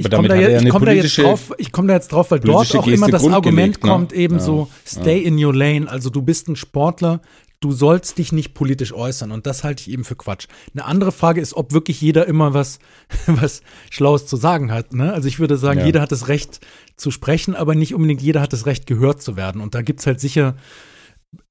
[0.00, 2.74] ich komme da, ja komm da jetzt drauf, ich komme da jetzt drauf, weil dort
[2.74, 3.88] auch immer Geste das Argument ne?
[3.90, 7.20] kommt, eben Ja, so, stay in your lane, also du bist ein Sportler,
[7.60, 10.46] du sollst dich nicht politisch äußern und das halte ich eben für Quatsch.
[10.74, 12.78] Eine andere Frage ist, ob wirklich jeder immer was,
[13.26, 14.94] was Schlaues zu sagen hat.
[14.94, 15.12] Ne?
[15.12, 15.86] Also ich würde sagen, Ja.
[15.86, 16.60] jeder hat das Recht
[16.96, 19.60] zu sprechen, aber nicht unbedingt jeder hat das Recht gehört zu werden.
[19.60, 20.56] Und da gibt's halt sicher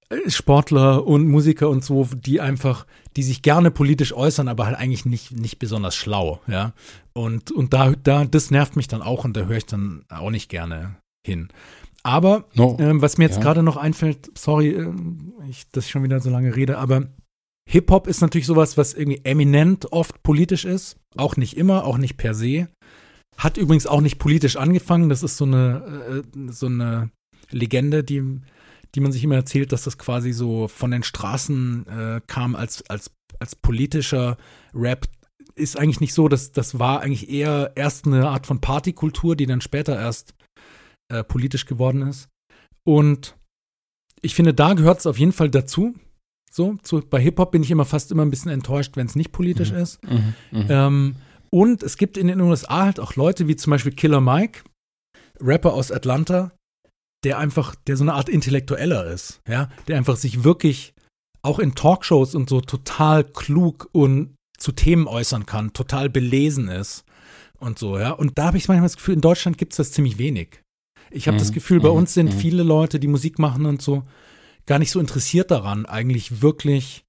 [0.10, 2.88] äh, Sportler und Musiker und so, die einfach,
[3.20, 6.72] die sich gerne politisch äußern, aber halt eigentlich nicht, nicht besonders schlau, ja.
[7.12, 10.30] Und, und da, da, das nervt mich dann auch und da höre ich dann auch
[10.32, 10.96] nicht gerne
[11.28, 11.50] hin.
[12.02, 12.78] Aber No.
[12.80, 13.42] ähm, was mir jetzt Ja.
[13.42, 17.08] gerade noch einfällt, sorry, ähm, ich, dass ich schon wieder so lange rede, aber
[17.70, 20.96] Hip-Hop ist natürlich sowas, was irgendwie eminent oft politisch ist.
[21.18, 22.70] Auch nicht immer, auch nicht per se.
[23.38, 25.10] Hat übrigens auch nicht politisch angefangen.
[25.10, 27.10] Das ist so eine, äh, so eine
[27.52, 28.40] Legende, die,
[28.96, 32.88] die man sich immer erzählt, dass das quasi so von den Straßen äh, kam als,
[32.90, 34.38] als, als politischer
[34.74, 35.08] Rap.
[35.56, 39.46] Ist eigentlich nicht so, dass das war eigentlich eher erst eine Art von Partykultur, die
[39.46, 40.34] dann später erst
[41.12, 42.30] äh, politisch geworden ist.
[42.86, 43.36] Und
[44.22, 45.96] ich finde, da gehört es auf jeden Fall dazu.
[46.52, 49.32] So, zu, bei Hip-Hop bin ich immer fast immer ein bisschen enttäuscht, wenn es nicht
[49.32, 49.78] politisch Mhm.
[49.78, 50.04] ist.
[50.04, 50.34] Mhm.
[50.52, 50.66] Mhm.
[50.70, 51.16] Ähm,
[51.52, 54.62] und es gibt in den USA halt auch Leute wie zum Beispiel Killer Mike,
[55.42, 56.52] Rapper aus Atlanta,
[57.24, 60.94] der einfach, der so eine Art Intellektueller ist, ja, der einfach sich wirklich
[61.42, 67.06] auch in Talkshows und so total klug und zu Themen äußern kann, total belesen ist
[67.60, 68.12] und so, ja.
[68.12, 70.62] Und da habe ich manchmal das Gefühl, in Deutschland gibt es das ziemlich wenig.
[71.12, 72.38] Ich habe Mhm, das Gefühl, bei mhm, uns sind mhm.
[72.38, 74.04] viele Leute, die Musik machen und so,
[74.66, 77.06] gar nicht so interessiert daran, eigentlich wirklich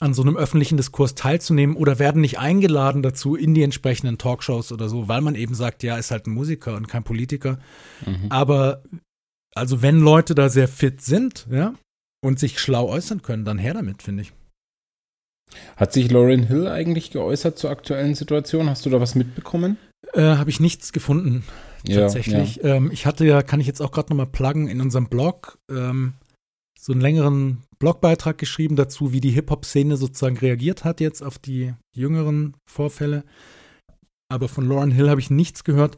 [0.00, 4.72] an so einem öffentlichen Diskurs teilzunehmen oder werden nicht eingeladen dazu in die entsprechenden Talkshows
[4.72, 7.58] oder so, weil man eben sagt, ja, ist halt ein Musiker und kein Politiker.
[8.04, 8.26] Mhm.
[8.28, 8.82] Aber
[9.54, 11.74] also wenn Leute da sehr fit sind, ja,
[12.24, 14.32] und sich schlau äußern können, dann her damit, finde ich.
[15.76, 18.70] Hat sich Lauren Hill eigentlich geäußert zur aktuellen Situation?
[18.70, 19.76] Hast du da was mitbekommen?
[20.14, 21.44] Äh, Habe ich nichts gefunden,
[21.86, 22.62] tatsächlich.
[22.64, 26.14] Ähm, ich hatte ja, kann ich jetzt auch gerade nochmal pluggen, in unserem Blog ähm,
[26.78, 31.74] so einen längeren Blogbeitrag geschrieben dazu, wie die Hip-Hop-Szene sozusagen reagiert hat jetzt auf die
[31.94, 33.24] jüngeren Vorfälle.
[34.28, 35.96] Aber von Lauren Hill habe ich nichts gehört.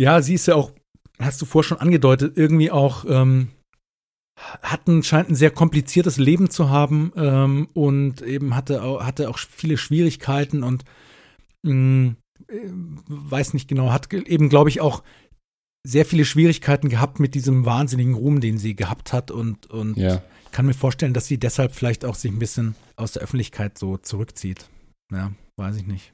[0.00, 0.72] Ja, sie ist ja auch,
[1.20, 3.48] hast du vorher schon angedeutet, irgendwie auch ähm,
[4.62, 9.28] hat ein, scheint ein sehr kompliziertes Leben zu haben ähm, und eben hatte auch, hatte
[9.28, 10.84] auch viele Schwierigkeiten und
[11.62, 12.14] mh,
[12.48, 12.68] äh,
[13.08, 15.02] weiß nicht genau, hat eben, glaube ich, auch
[15.86, 20.22] sehr viele Schwierigkeiten gehabt mit diesem wahnsinnigen Ruhm, den sie gehabt hat und, und Ja.
[20.52, 23.96] kann mir vorstellen, dass sie deshalb vielleicht auch sich ein bisschen aus der Öffentlichkeit so
[23.96, 24.68] zurückzieht.
[25.12, 26.12] Ja, weiß ich nicht.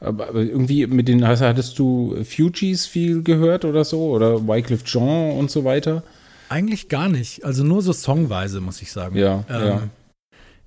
[0.00, 4.10] Aber irgendwie mit den, also hattest du Fugees viel gehört oder so?
[4.10, 6.02] Oder Wycliffe Jean und so weiter?
[6.48, 7.44] Eigentlich gar nicht.
[7.44, 9.16] Also nur so songweise, muss ich sagen.
[9.16, 9.44] Ja.
[9.48, 9.82] Ähm, ja.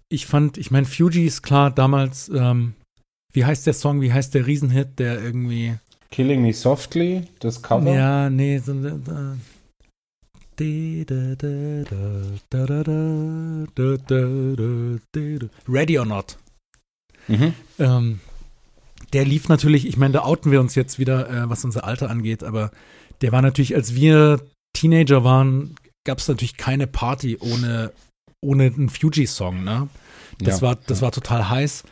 [0.09, 2.73] Ich fand, ich meine, Fugees, klar, damals, ähm,
[3.33, 5.75] wie heißt der Song, wie heißt der Riesenhit, der irgendwie.
[6.11, 7.93] Killing Me Softly, das Cover?
[7.93, 9.35] Ja, nee, so, da,
[15.67, 16.37] Ready or Not.
[17.27, 17.53] Mhm.
[17.77, 18.19] Ähm,
[19.13, 22.09] der lief natürlich, ich meine, da outen wir uns jetzt wieder, äh, was unser Alter
[22.09, 22.71] angeht, aber
[23.21, 24.41] der war natürlich, als wir
[24.73, 27.91] Teenager waren, gab es natürlich keine Party ohne,
[28.41, 29.87] ohne einen Fuji-Song, ne?
[30.39, 31.03] Das, Ja, war, das ja.
[31.03, 31.83] war total heiß.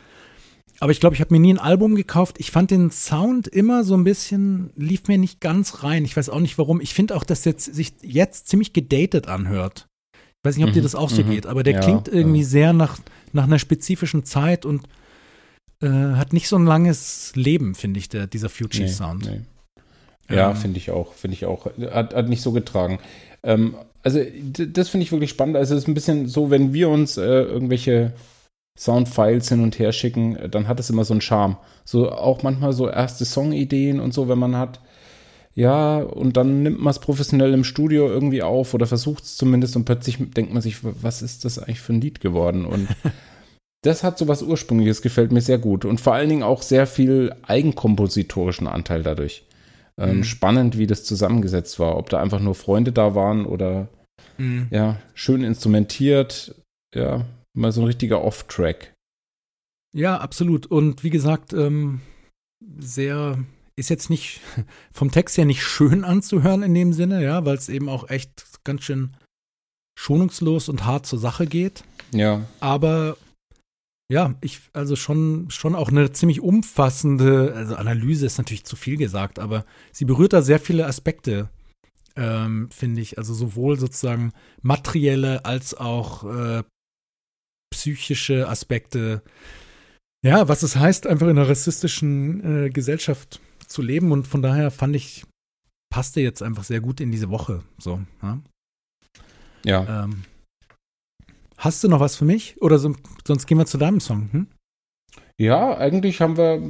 [0.78, 2.36] Aber ich glaube, ich habe mir nie ein Album gekauft.
[2.38, 6.04] Ich fand den Sound immer so ein bisschen, lief mir nicht ganz rein.
[6.04, 6.80] Ich weiß auch nicht warum.
[6.82, 9.86] Ich finde auch, dass der sich jetzt ziemlich gedatet anhört.
[10.14, 11.30] Ich weiß nicht, ob dir Mhm, das auch so mhm.
[11.30, 12.98] geht, aber der Ja, klingt irgendwie sehr nach,
[13.32, 14.86] nach einer spezifischen Zeit und
[15.82, 19.24] äh, hat nicht so ein langes Leben, finde ich, der, dieser Fuji-Sound.
[19.26, 19.40] Nee,
[20.28, 20.36] nee.
[20.36, 20.56] Ja, Ähm.
[20.56, 21.66] finde ich auch, finde ich auch.
[21.92, 22.98] Hat, hat nicht so getragen.
[23.42, 25.56] Ähm, also, das finde ich wirklich spannend.
[25.56, 28.12] Also, es ist ein bisschen so, wenn wir uns äh, irgendwelche
[28.78, 31.56] Soundfiles hin und her schicken, äh, dann hat es immer so einen Charme.
[31.84, 34.80] So auch manchmal so erste Songideen und so, wenn man hat.
[35.54, 39.74] Ja, und dann nimmt man es professionell im Studio irgendwie auf oder versucht es zumindest
[39.74, 42.66] und plötzlich denkt man sich, was ist das eigentlich für ein Lied geworden?
[42.66, 42.88] Und
[43.86, 45.84] das hat so was Ursprüngliches, gefällt mir sehr gut.
[45.84, 49.44] Und vor allen Dingen auch sehr viel eigenkompositorischen Anteil dadurch.
[49.98, 50.24] Ähm, Mhm.
[50.24, 51.96] Spannend, wie das zusammengesetzt war.
[51.96, 53.88] Ob da einfach nur Freunde da waren oder
[54.38, 54.68] Mhm.
[54.70, 56.54] ja, schön instrumentiert.
[56.94, 58.92] Ja, mal so ein richtiger Off-Track.
[59.94, 60.66] Ja, absolut.
[60.66, 62.00] Und wie gesagt, ähm,
[62.78, 63.38] sehr,
[63.76, 64.40] ist jetzt nicht
[64.92, 68.44] vom Text her nicht schön anzuhören in dem Sinne, ja, weil es eben auch echt
[68.64, 69.16] ganz schön
[69.98, 71.82] schonungslos und hart zur Sache geht.
[72.12, 73.16] Ja, Aber
[74.08, 78.96] ja, ich, also schon, schon auch eine ziemlich umfassende, also Analyse ist natürlich zu viel
[78.96, 81.48] gesagt, aber sie berührt da sehr viele Aspekte,
[82.14, 83.18] ähm, finde ich.
[83.18, 86.62] Also sowohl sozusagen materielle als auch äh,
[87.70, 89.22] psychische Aspekte.
[90.24, 94.70] Ja, was es heißt, einfach in einer rassistischen äh, Gesellschaft zu leben und von daher
[94.70, 95.24] fand ich,
[95.90, 97.64] passte jetzt einfach sehr gut in diese Woche.
[97.78, 98.40] So, ja.
[99.64, 100.04] ja.
[100.04, 100.22] Ähm,
[101.58, 102.60] hast du noch was für mich?
[102.62, 102.94] Oder so,
[103.26, 104.28] sonst gehen wir zu deinem Song.
[104.32, 104.46] Hm?
[105.38, 106.62] Ja, eigentlich haben wir,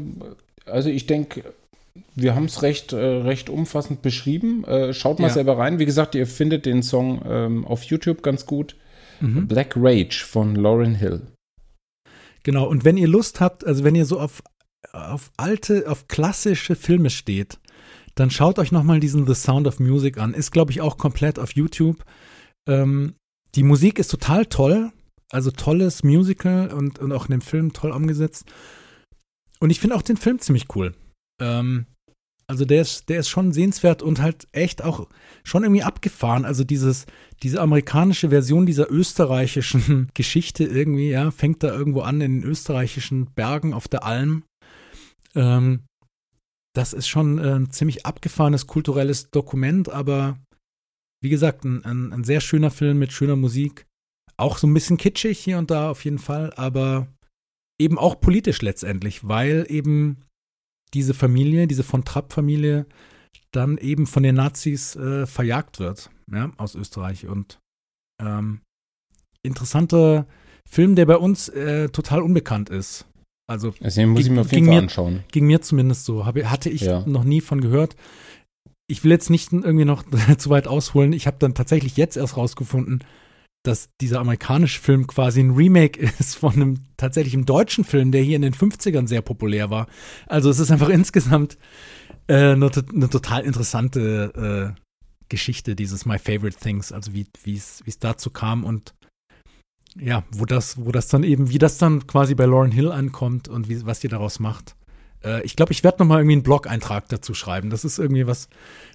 [0.64, 1.44] also ich denke,
[2.14, 4.64] wir haben es recht, äh, recht umfassend beschrieben.
[4.64, 5.33] Äh, schaut mal Ja.
[5.35, 5.79] selber rein.
[5.79, 8.77] Wie gesagt, ihr findet den Song ähm, auf YouTube ganz gut.
[9.20, 9.49] Mhm.
[9.49, 11.22] Black Rage von Lauren Hill.
[12.42, 14.42] Genau, und wenn ihr Lust habt, also wenn ihr so auf,
[14.92, 17.59] auf alte, auf klassische Filme steht,
[18.14, 20.33] dann schaut euch nochmal diesen The Sound of Music an.
[20.35, 22.05] Ist, glaube ich, auch komplett auf YouTube.
[22.68, 23.14] Ähm,
[23.56, 24.92] die Musik ist total toll,
[25.32, 28.44] Also tolles Musical und, und auch in dem Film toll umgesetzt.
[29.58, 30.94] Und ich finde auch den Film ziemlich cool.
[31.40, 31.86] Ähm,
[32.48, 35.08] also der ist, der ist schon sehenswert und halt echt auch
[35.42, 36.44] schon irgendwie abgefahren.
[36.44, 37.06] Also dieses,
[37.42, 43.32] diese amerikanische Version dieser österreichischen Geschichte irgendwie, ja, fängt da irgendwo an in den österreichischen
[43.34, 44.44] Bergen auf der Alm.
[45.34, 45.80] Ähm,
[46.72, 50.38] das ist schon ein ziemlich abgefahrenes kulturelles Dokument, aber
[51.26, 53.84] wie gesagt, ein, ein, ein sehr schöner Film mit schöner Musik.
[54.36, 57.08] Auch so ein bisschen kitschig hier und da auf jeden Fall, aber
[57.80, 60.22] eben auch politisch letztendlich, weil eben
[60.94, 62.86] diese Familie, diese von Trapp-Familie,
[63.50, 67.26] dann eben von den Nazis äh, verjagt wird, ja, aus Österreich.
[67.26, 67.58] Und
[68.22, 68.60] ähm,
[69.42, 70.28] interessanter
[70.70, 73.06] Film, der bei uns äh, total unbekannt ist.
[73.50, 75.24] Also, also den muss ich mir auf jeden Fall anschauen.
[75.32, 76.24] Ging mir zumindest so.
[76.24, 77.04] Hab, hatte ich ja.
[77.04, 77.96] noch nie von gehört.
[78.88, 80.05] Ich will jetzt nicht irgendwie noch
[80.38, 81.12] zu weit ausholen.
[81.12, 83.05] Ich habe dann tatsächlich jetzt erst rausgefunden,
[83.64, 88.37] dass dieser amerikanische Film quasi ein Remake ist von einem tatsächlichen deutschen Film, der hier
[88.37, 89.87] in den 50ern sehr populär war.
[90.27, 91.59] Also es ist einfach insgesamt
[92.29, 94.81] äh, eine, eine, total interessante äh,
[95.29, 98.94] Geschichte, dieses My Favorite Things, also wie es dazu kam und
[99.99, 103.49] ja, wo das, wo das dann eben, wie das dann quasi bei Lauren Hill ankommt
[103.49, 104.75] und wie, was die daraus macht.
[105.24, 107.70] Äh, ich glaube, ich werde noch mal irgendwie einen Blog-Eintrag dazu schreiben.
[107.70, 108.48] Das ist irgendwie was,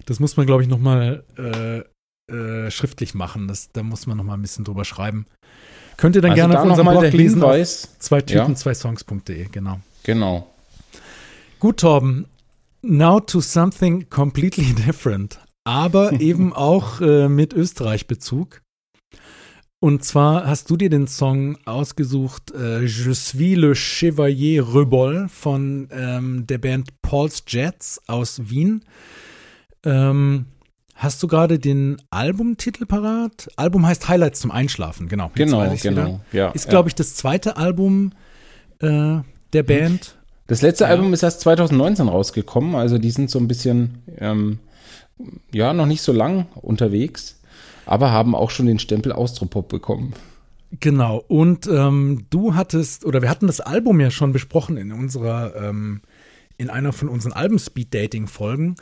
[0.06, 1.82] das muss man, glaube ich, noch mal äh,
[2.32, 3.48] äh, schriftlich machen.
[3.48, 5.26] Das, da muss man noch mal ein bisschen drüber schreiben.
[5.96, 7.96] Könnt ihr dann also gerne auf unserem Blog lesen Hinweis.
[7.98, 8.54] zwei Typen, ja.
[8.54, 9.80] zwei Songs.de, genau.
[10.04, 10.48] Genau.
[11.58, 12.26] Gut, Torben.
[12.82, 18.62] Now to something completely different, aber eben auch äh, mit Österreich-Bezug.
[19.82, 25.88] Und zwar hast du dir den Song ausgesucht, äh, Je suis le Chevalier Rebol von
[25.90, 28.84] ähm, der Band Paul's Jets aus Wien.
[29.84, 30.46] Ähm,
[30.94, 33.48] Hast du gerade den Albumtitel parat?
[33.56, 35.32] Album heißt Highlights zum Einschlafen, genau.
[35.34, 36.20] Genau, genau.
[36.30, 38.12] Ja, ist, glaube ich, das zweite Album
[38.78, 39.16] äh,
[39.52, 40.16] der Band.
[40.46, 40.90] Das letzte ja.
[40.90, 44.60] Album ist erst 2019 rausgekommen, also die sind so ein bisschen, ähm,
[45.52, 47.41] ja, noch nicht so lang unterwegs,
[47.86, 50.14] aber haben auch schon den Stempel Austropop bekommen.
[50.80, 55.54] Genau, und ähm, du hattest, oder wir hatten das Album ja schon besprochen in unserer,
[55.56, 56.00] ähm,
[56.56, 58.76] in einer von unseren Album-Speed-Dating-Folgen.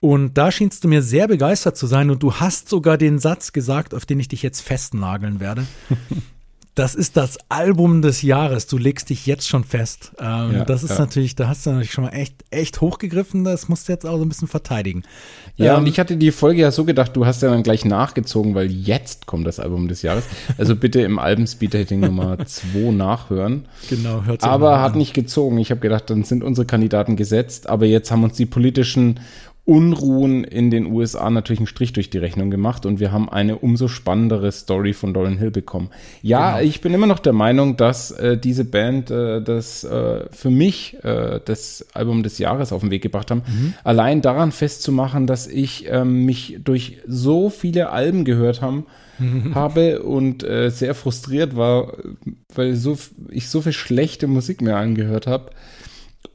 [0.00, 3.52] Und da schienst du mir sehr begeistert zu sein und du hast sogar den Satz
[3.52, 5.64] gesagt, auf den ich dich jetzt festnageln werde.
[6.74, 8.66] das ist das Album des Jahres.
[8.66, 10.12] Du legst dich jetzt schon fest.
[10.18, 11.00] Ähm, ja, das ist ja.
[11.00, 13.44] natürlich, da hast du natürlich schon mal echt, echt hochgegriffen.
[13.44, 15.02] Das musst du jetzt auch so ein bisschen verteidigen.
[15.56, 17.84] Ja, ähm, und ich hatte die Folge ja so gedacht, du hast ja dann gleich
[17.84, 20.24] nachgezogen, weil jetzt kommt das Album des Jahres.
[20.56, 23.66] Also bitte im Album Speed Dating Nummer 2 nachhören.
[23.90, 25.58] Genau, hört Aber hat nicht gezogen.
[25.58, 27.68] Ich habe gedacht, dann sind unsere Kandidaten gesetzt.
[27.68, 29.20] Aber jetzt haben uns die politischen
[29.64, 33.58] Unruhen in den USA natürlich einen Strich durch die Rechnung gemacht und wir haben eine
[33.58, 35.90] umso spannendere Story von Doran Hill bekommen.
[36.20, 36.68] Ja, genau.
[36.68, 40.96] ich bin immer noch der Meinung, dass äh, diese Band äh, das äh, für mich
[41.04, 43.42] äh, das Album des Jahres auf den Weg gebracht haben.
[43.46, 43.74] Mhm.
[43.84, 48.86] Allein daran festzumachen, dass ich ähm, mich durch so viele Alben gehört haben,
[49.54, 51.92] habe und äh, sehr frustriert war,
[52.52, 52.98] weil so,
[53.30, 55.50] ich so viel schlechte Musik mir angehört habe.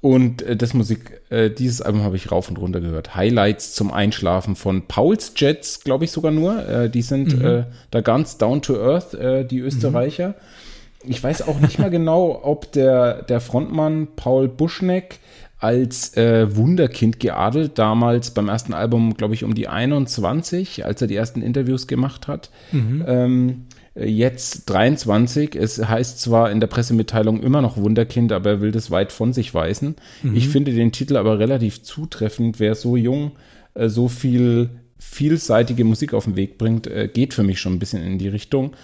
[0.01, 3.15] Und äh, das Musik, äh, dieses Album habe ich rauf und runter gehört.
[3.15, 6.67] Highlights zum Einschlafen von Pauls Jets, glaube ich sogar nur.
[6.67, 7.45] Äh, die sind mhm.
[7.45, 10.29] äh, da ganz down to earth, äh, die Österreicher.
[10.29, 11.11] Mhm.
[11.11, 15.19] Ich weiß auch nicht mehr genau, ob der, der Frontmann Paul Buschneck
[15.59, 21.07] als äh, Wunderkind geadelt, damals beim ersten Album, glaube ich, um die 21, als er
[21.07, 22.51] die ersten Interviews gemacht hat.
[22.71, 23.03] Mhm.
[23.07, 23.65] Ähm,
[24.05, 25.55] jetzt 23.
[25.55, 29.33] Es heißt zwar in der Pressemitteilung immer noch Wunderkind, aber er will das weit von
[29.33, 29.95] sich weisen.
[30.23, 30.35] Mhm.
[30.35, 32.59] Ich finde den Titel aber relativ zutreffend.
[32.59, 33.31] Wer so jung
[33.73, 37.79] äh, so viel vielseitige Musik auf den Weg bringt, äh, geht für mich schon ein
[37.79, 38.75] bisschen in die Richtung.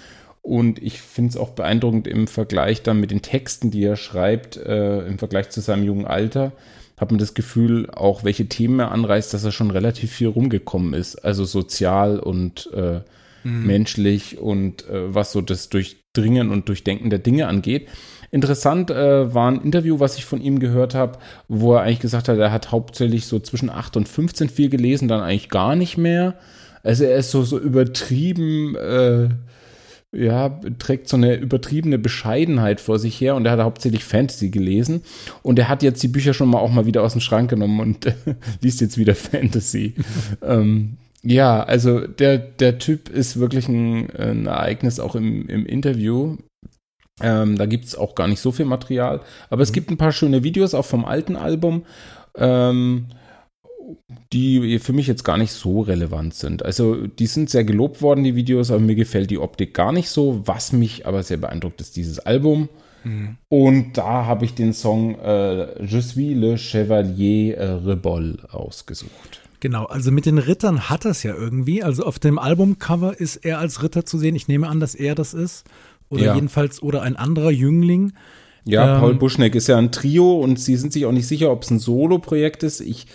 [0.41, 4.57] Und ich finde es auch beeindruckend im Vergleich dann mit den Texten, die er schreibt,
[4.57, 6.51] äh, im Vergleich zu seinem jungen Alter,
[6.97, 10.93] hat man das Gefühl, auch welche Themen er anreißt, dass er schon relativ viel rumgekommen
[10.93, 11.15] ist.
[11.15, 12.99] Also sozial und äh,
[13.43, 13.65] mhm.
[13.65, 17.87] menschlich und äh, was so das Durchdringen und Durchdenken der Dinge angeht.
[18.31, 22.29] Interessant äh, war ein Interview, was ich von ihm gehört habe, wo er eigentlich gesagt
[22.29, 25.97] hat, er hat hauptsächlich so zwischen 8 und 15 viel gelesen, dann eigentlich gar nicht
[25.97, 26.35] mehr.
[26.81, 29.29] Also er ist so, so übertrieben, äh,
[30.13, 35.01] ja, trägt so eine übertriebene Bescheidenheit vor sich her und er hat hauptsächlich Fantasy gelesen
[35.41, 37.79] und er hat jetzt die Bücher schon mal auch mal wieder aus dem Schrank genommen
[37.79, 38.13] und
[38.61, 39.95] liest jetzt wieder Fantasy.
[40.41, 46.37] ähm, ja, also der, der Typ ist wirklich ein, ein Ereignis auch im, im Interview.
[47.21, 49.63] Ähm, da gibt es auch gar nicht so viel Material, aber mhm.
[49.63, 51.85] es gibt ein paar schöne Videos auch vom alten Album.
[52.35, 53.07] Ähm,
[54.31, 56.63] die für mich jetzt gar nicht so relevant sind.
[56.63, 60.09] Also die sind sehr gelobt worden, die Videos, aber mir gefällt die Optik gar nicht
[60.09, 60.41] so.
[60.45, 62.69] Was mich aber sehr beeindruckt, ist dieses Album.
[63.03, 63.37] Mhm.
[63.49, 69.41] Und da habe ich den Song äh, Je suis le Chevalier äh, Rebol ausgesucht.
[69.63, 71.83] Genau, also mit den Rittern hat das ja irgendwie.
[71.83, 74.35] Also auf dem Albumcover ist er als Ritter zu sehen.
[74.35, 75.63] Ich nehme an, dass er das ist.
[76.09, 76.35] Oder ja.
[76.35, 78.11] jedenfalls, oder ein anderer Jüngling.
[78.65, 81.49] Ja, ähm, Paul Buschneck ist ja ein Trio und sie sind sich auch nicht sicher,
[81.49, 82.81] ob es ein Solo-Projekt ist.
[82.81, 83.07] Ich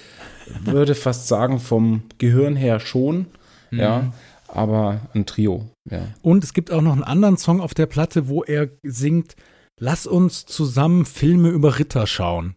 [0.65, 3.27] würde fast sagen, vom Gehirn her schon.
[3.71, 3.79] Mhm.
[3.79, 4.13] Ja,
[4.47, 5.67] aber ein Trio.
[5.85, 6.01] Ja.
[6.23, 9.37] Und es gibt auch noch einen anderen Song auf der Platte, wo er singt,
[9.79, 12.55] lass uns zusammen Filme über Ritter schauen.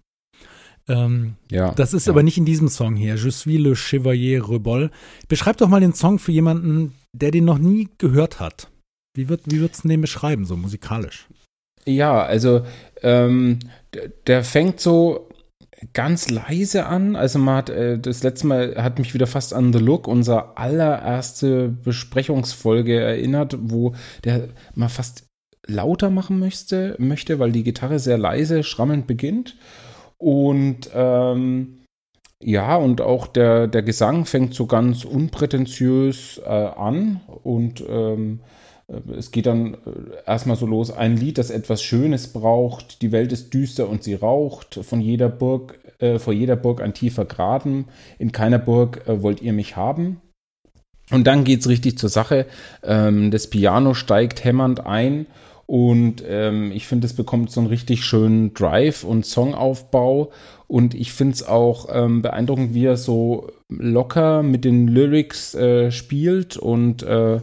[0.91, 2.13] Ähm, ja, das ist ja.
[2.13, 3.15] aber nicht in diesem Song hier.
[3.15, 4.91] Je suis le Chevalier Rebol.
[5.27, 8.69] Beschreib doch mal den Song für jemanden, der den noch nie gehört hat.
[9.15, 11.27] Wie, wird, wie würdest du den beschreiben, so musikalisch?
[11.85, 12.65] Ja, also
[13.01, 13.59] ähm,
[14.27, 15.29] der fängt so
[15.93, 17.15] ganz leise an.
[17.15, 20.57] Also man hat äh, das letzte Mal hat mich wieder fast an The Look, unsere
[20.57, 25.25] allererste Besprechungsfolge erinnert, wo der mal fast
[25.67, 29.55] lauter machen möchte, möchte, weil die Gitarre sehr leise, schrammelnd beginnt.
[30.21, 31.79] Und ähm,
[32.43, 37.21] ja, und auch der, der Gesang fängt so ganz unprätentiös äh, an.
[37.43, 38.41] Und ähm,
[38.87, 39.77] äh, es geht dann äh,
[40.27, 44.13] erstmal so los, ein Lied, das etwas Schönes braucht, die Welt ist düster und sie
[44.13, 47.87] raucht, von jeder Burg, äh, vor jeder Burg ein tiefer Graben,
[48.19, 50.21] in keiner Burg äh, wollt ihr mich haben.
[51.09, 52.45] Und dann geht es richtig zur Sache.
[52.83, 55.25] Ähm, das Piano steigt hämmernd ein
[55.71, 60.33] und ähm, ich finde, es bekommt so einen richtig schönen Drive und Songaufbau.
[60.67, 65.89] Und ich finde es auch ähm, beeindruckend, wie er so locker mit den Lyrics äh,
[65.91, 67.39] spielt und äh, äh,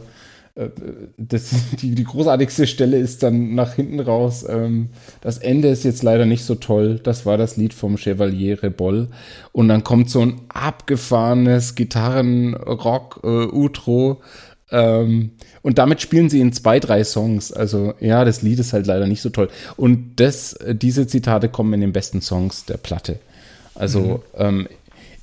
[1.17, 4.45] das, die, die großartigste Stelle ist dann nach hinten raus.
[4.47, 4.89] Ähm,
[5.21, 6.99] das Ende ist jetzt leider nicht so toll.
[7.01, 9.07] Das war das Lied vom Chevalier Rebol.
[9.53, 14.21] Und dann kommt so ein abgefahrenes Gitarren-Rock-Utro.
[14.71, 17.51] Ähm, und damit spielen sie in zwei, drei Songs.
[17.51, 19.49] Also ja, das Lied ist halt leider nicht so toll.
[19.77, 23.19] Und das, diese Zitate kommen in den besten Songs der Platte.
[23.75, 24.19] Also mhm.
[24.35, 24.67] ähm,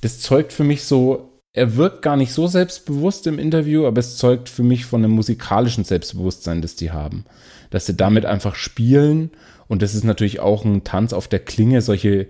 [0.01, 4.15] das zeugt für mich so er wirkt gar nicht so selbstbewusst im Interview, aber es
[4.17, 7.25] zeugt für mich von einem musikalischen Selbstbewusstsein, das die haben.
[7.71, 9.31] Dass sie damit einfach spielen
[9.67, 12.27] und das ist natürlich auch ein Tanz auf der Klinge, solche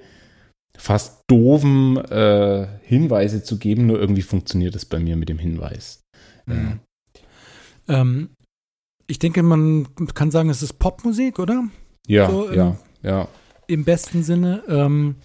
[0.77, 6.03] fast doofen äh, Hinweise zu geben, nur irgendwie funktioniert es bei mir mit dem Hinweis.
[6.45, 6.79] Mhm.
[7.87, 8.29] Ähm,
[9.07, 11.63] ich denke, man kann sagen, es ist Popmusik, oder?
[12.07, 13.27] Ja, so im, ja, ja.
[13.67, 14.63] Im besten Sinne.
[14.67, 15.15] Ähm,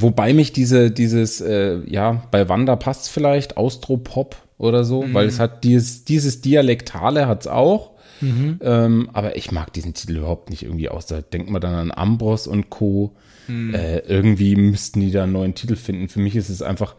[0.00, 5.14] Wobei mich diese, dieses, äh, ja, bei Wanda passt vielleicht, Austropop oder so, mhm.
[5.14, 7.92] weil es hat dieses, dieses Dialektale hat es auch.
[8.20, 8.60] Mhm.
[8.62, 11.06] Ähm, aber ich mag diesen Titel überhaupt nicht irgendwie aus.
[11.06, 13.16] Da denkt man dann an Ambros und Co.
[13.48, 13.74] Mhm.
[13.74, 16.08] Äh, irgendwie müssten die da einen neuen Titel finden.
[16.08, 16.94] Für mich ist es einfach,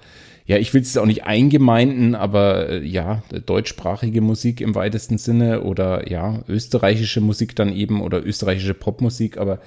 [0.49, 5.61] ja, ich will es auch nicht eingemeinden, aber äh, ja, deutschsprachige Musik im weitesten Sinne
[5.61, 9.61] oder ja, österreichische Musik dann eben oder österreichische Popmusik, aber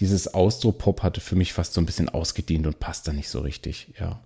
[0.00, 3.42] dieses Austropop hatte für mich fast so ein bisschen ausgedient und passt da nicht so
[3.42, 4.24] richtig, ja.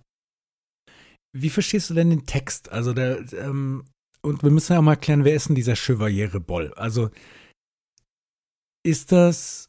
[1.36, 2.72] Wie verstehst du denn den Text?
[2.72, 3.84] Also der, ähm,
[4.22, 6.72] und wir müssen ja auch mal klären, wer ist denn dieser Chevalier Boll?
[6.72, 7.10] Also
[8.82, 9.68] ist das,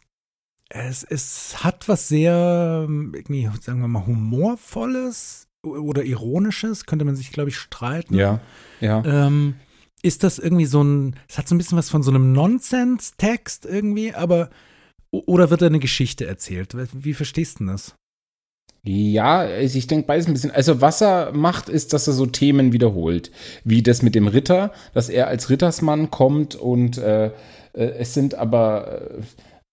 [0.70, 7.32] es, es hat was sehr, irgendwie, sagen wir mal, humorvolles oder ironisches, könnte man sich,
[7.32, 8.16] glaube ich, streiten.
[8.16, 8.40] Ja,
[8.80, 9.04] ja.
[9.06, 9.56] Ähm,
[10.02, 13.66] ist das irgendwie so ein, es hat so ein bisschen was von so einem Nonsens-Text
[13.66, 14.50] irgendwie, aber
[15.12, 16.76] oder wird da eine Geschichte erzählt?
[16.94, 17.96] Wie verstehst du das?
[18.84, 20.52] Ja, also ich denke beides ein bisschen.
[20.52, 23.32] Also was er macht, ist, dass er so Themen wiederholt,
[23.66, 27.32] wie das mit dem Ritter, dass er als Rittersmann kommt und äh, äh
[27.74, 29.22] es sind aber äh,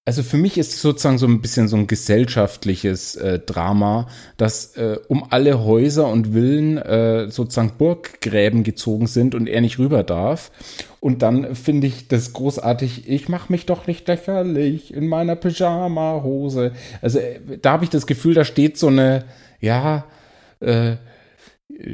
[0.07, 4.77] also für mich ist es sozusagen so ein bisschen so ein gesellschaftliches äh, Drama, dass
[4.77, 10.05] äh, um alle Häuser und Villen äh, sozusagen Burggräben gezogen sind und er nicht rüber
[10.05, 10.53] darf.
[11.01, 16.71] Und dann finde ich das großartig, ich mache mich doch nicht lächerlich in meiner Pyjama-Hose.
[17.03, 19.25] Also äh, da habe ich das Gefühl, da steht so eine,
[19.61, 20.05] ja,
[20.61, 20.97] äh,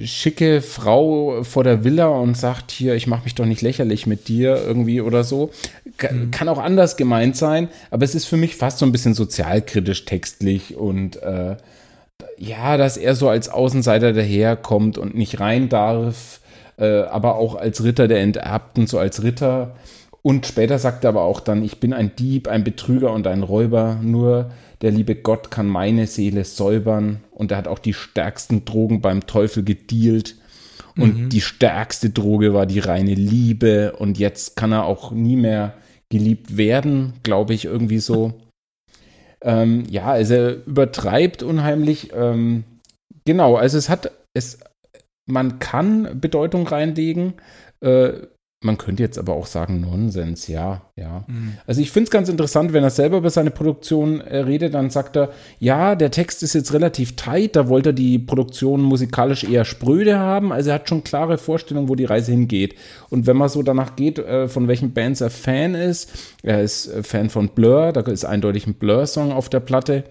[0.05, 4.29] schicke Frau vor der Villa und sagt hier, ich mache mich doch nicht lächerlich mit
[4.29, 5.51] dir irgendwie oder so.
[5.97, 6.31] Kann, mhm.
[6.31, 10.05] kann auch anders gemeint sein, aber es ist für mich fast so ein bisschen sozialkritisch
[10.05, 11.57] textlich und äh,
[12.39, 16.41] ja, dass er so als Außenseiter daherkommt und nicht rein darf,
[16.79, 19.77] äh, aber auch als Ritter der Enterbten, so als Ritter.
[20.23, 23.43] Und später sagt er aber auch dann, ich bin ein Dieb, ein Betrüger und ein
[23.43, 28.65] Räuber, nur der liebe Gott kann meine Seele säubern und er hat auch die stärksten
[28.65, 30.37] Drogen beim Teufel gedealt.
[30.97, 31.29] Und mhm.
[31.29, 35.75] die stärkste Droge war die reine Liebe und jetzt kann er auch nie mehr
[36.11, 38.35] geliebt werden, glaube ich, irgendwie so.
[39.43, 42.13] ähm, ja, also er übertreibt unheimlich.
[42.15, 42.65] Ähm,
[43.25, 44.59] genau, also es hat es,
[45.27, 47.35] man kann Bedeutung reinlegen.
[47.81, 48.13] Äh,
[48.65, 51.25] man könnte jetzt aber auch sagen, Nonsens, ja, ja.
[51.27, 51.55] Mhm.
[51.67, 54.91] Also ich finde es ganz interessant, wenn er selber über seine Produktion äh, redet, dann
[54.91, 59.45] sagt er, ja, der Text ist jetzt relativ tight, da wollte er die Produktion musikalisch
[59.45, 62.75] eher spröde haben, also er hat schon klare Vorstellungen, wo die Reise hingeht.
[63.11, 66.11] Und wenn man so danach geht, äh, von welchen Bands er Fan ist,
[66.43, 70.05] er ist äh, Fan von Blur, da ist eindeutig ein Blur-Song auf der Platte,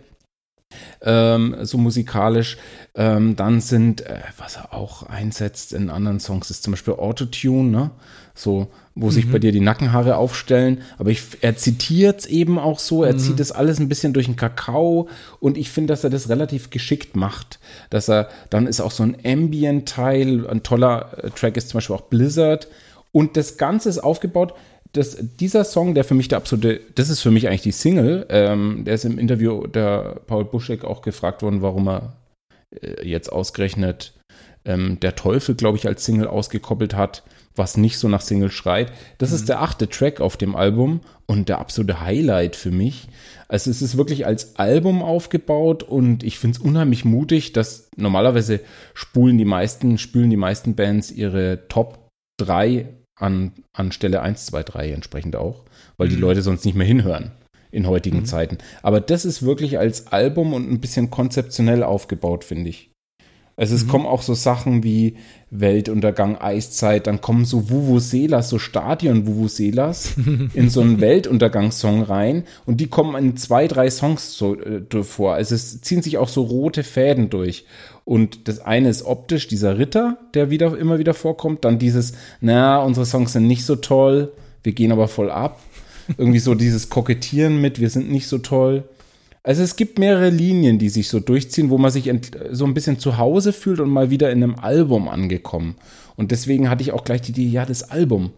[1.02, 2.58] ähm, so musikalisch.
[2.96, 7.70] Ähm, dann sind, äh, was er auch einsetzt in anderen Songs, ist zum Beispiel Autotune,
[7.70, 7.92] ne?
[8.34, 10.82] So, wo sich bei dir die Nackenhaare aufstellen.
[10.98, 14.26] Aber ich, er zitiert es eben auch so, er zieht das alles ein bisschen durch
[14.26, 15.10] den Kakao
[15.40, 17.60] und ich finde, dass er das relativ geschickt macht.
[17.90, 21.96] Dass er, dann ist auch so ein Ambient-Teil, ein toller äh, Track ist zum Beispiel
[21.96, 22.68] auch Blizzard.
[23.12, 24.54] Und das Ganze ist aufgebaut,
[24.94, 28.26] das, dieser Song, der für mich der absolute, das ist für mich eigentlich die Single,
[28.30, 32.18] ähm, der ist im Interview der Paul Buschek auch gefragt worden, warum er
[32.82, 34.14] äh, jetzt ausgerechnet
[34.66, 37.24] ähm, der Teufel, glaube ich, als Single ausgekoppelt hat,
[37.56, 38.92] was nicht so nach Single schreit.
[39.18, 43.08] Das ist der achte Track auf dem Album und der absolute Highlight für mich.
[43.48, 48.62] Also es ist wirklich als Album aufgebaut und ich finde es unheimlich mutig, dass normalerweise
[48.94, 54.64] spulen die meisten, spülen die meisten Bands ihre Top 3 an, an Stelle 1, 2,
[54.64, 55.66] 3 entsprechend auch,
[55.98, 57.32] weil die Leute sonst nicht mehr hinhören
[57.72, 58.58] in heutigen Zeiten.
[58.82, 62.92] Aber das ist wirklich als Album und ein bisschen konzeptionell aufgebaut, finde ich.
[63.56, 65.18] Also es kommen auch so Sachen wie
[65.54, 70.14] Weltuntergang, Eiszeit, dann kommen so Vuvuzelas, so Stadion-Vuvuzelas
[70.54, 75.34] in so einen Weltuntergangssong rein und die kommen in zwei, drei Songs so äh, vor.
[75.34, 77.66] Also es ziehen sich auch so rote Fäden durch.
[78.06, 82.82] Und das eine ist optisch, dieser Ritter, der wieder immer wieder vorkommt, dann dieses, na,
[82.82, 84.32] unsere Songs sind nicht so toll,
[84.64, 85.60] wir gehen aber voll ab.
[86.18, 88.84] Irgendwie so dieses Kokettieren mit, wir sind nicht so toll.
[89.44, 92.12] Also es gibt mehrere Linien, die sich so durchziehen, wo man sich
[92.52, 95.76] so ein bisschen zu Hause fühlt und mal wieder in einem Album angekommen.
[96.16, 98.32] Und deswegen hatte ich auch gleich die Idee, ja, das Album.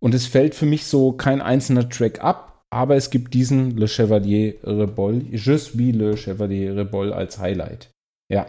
[0.00, 3.88] Und es fällt für mich so kein einzelner Track ab, aber es gibt diesen Le
[3.88, 7.88] Chevalier Rebol, Je suis le Chevalier Rebol als Highlight.
[8.30, 8.46] Ja,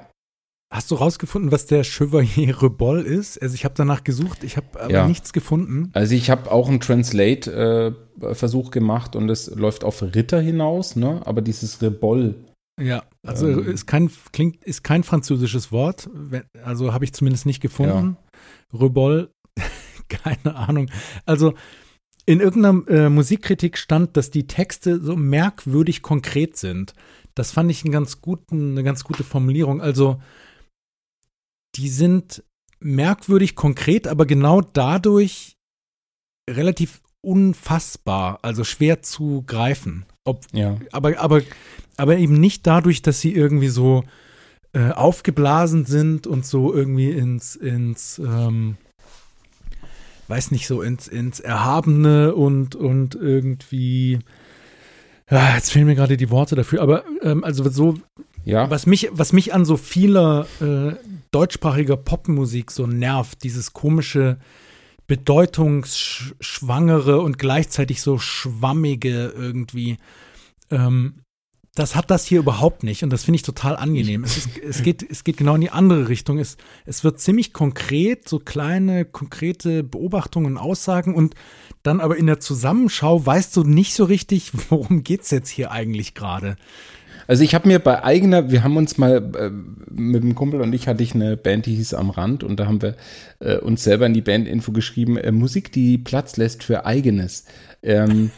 [0.75, 3.41] Hast du rausgefunden, was der Chevalier Rebol ist?
[3.41, 5.07] Also ich habe danach gesucht, ich habe aber Ja.
[5.07, 5.89] nichts gefunden.
[5.93, 11.21] also ich habe auch einen Translate-Versuch gemacht und es läuft auf Ritter hinaus, ne?
[11.25, 12.35] aber dieses Rebol,
[12.77, 13.67] Ja, also Ähm.
[13.69, 16.09] ist kein klingt ist kein französisches Wort,
[16.61, 18.17] also habe ich zumindest nicht gefunden.
[18.73, 19.29] Rebol,
[20.09, 20.89] keine Ahnung.
[21.25, 21.53] Also
[22.25, 26.93] in irgendeiner äh, Musikkritik stand, dass die Texte so merkwürdig konkret sind.
[27.33, 29.79] Das fand ich einen ganz guten, eine ganz gute Formulierung.
[29.81, 30.19] Also
[31.75, 32.43] die sind
[32.79, 35.57] merkwürdig konkret, aber genau dadurch
[36.49, 40.05] relativ unfassbar, also schwer zu greifen.
[40.23, 40.77] Ob, ja.
[40.91, 41.41] aber, aber,
[41.97, 44.03] aber eben nicht dadurch, dass sie irgendwie so
[44.73, 48.77] äh, aufgeblasen sind und so irgendwie ins, ins ähm,
[50.27, 54.19] weiß nicht, so ins, ins Erhabene und, und irgendwie,
[55.29, 57.97] ja, jetzt fehlen mir gerade die Worte dafür, aber ähm, also so,
[58.43, 60.93] Ja, was mich, was mich an so vieler äh,
[61.35, 64.39] deutschsprachiger Popmusik so nervt, dieses komische,
[65.05, 69.97] bedeutungsschwangere und gleichzeitig so schwammige irgendwie.
[70.71, 71.25] Ähm,
[71.75, 74.23] das hat das hier überhaupt nicht und das finde ich total angenehm.
[74.23, 76.39] Es, ist, es, geht, es geht genau in die andere Richtung.
[76.39, 76.55] Es,
[76.85, 81.35] es wird ziemlich konkret, so kleine, konkrete Beobachtungen und Aussagen und
[81.83, 86.13] dann aber in der Zusammenschau weißt du nicht so richtig, worum geht's jetzt hier eigentlich
[86.13, 86.55] gerade.
[87.27, 89.49] Also ich habe mir bei eigener, wir haben uns mal äh,
[89.91, 92.67] mit dem Kumpel und ich hatte ich eine Band, die hieß Am Rand und da
[92.67, 92.95] haben wir
[93.39, 97.45] äh, uns selber in die Bandinfo geschrieben, äh, Musik, die Platz lässt für eigenes.
[97.81, 98.31] Ähm,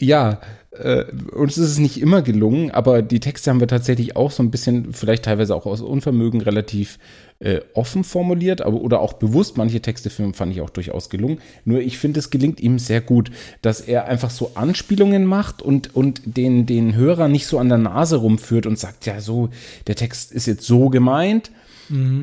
[0.00, 0.40] ja,
[0.72, 4.42] äh, uns ist es nicht immer gelungen, aber die Texte haben wir tatsächlich auch so
[4.42, 6.98] ein bisschen, vielleicht teilweise auch aus Unvermögen, relativ
[7.40, 9.56] äh, offen formuliert, aber oder auch bewusst.
[9.56, 11.40] Manche Texte fand ich auch durchaus gelungen.
[11.64, 15.94] Nur ich finde, es gelingt ihm sehr gut, dass er einfach so Anspielungen macht und,
[15.94, 19.50] und den, den Hörer nicht so an der Nase rumführt und sagt, ja, so,
[19.86, 21.50] der Text ist jetzt so gemeint,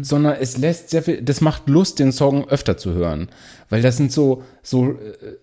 [0.01, 3.29] sondern es lässt sehr viel, das macht Lust, den Song öfter zu hören.
[3.69, 5.35] Weil das sind so, so, äh,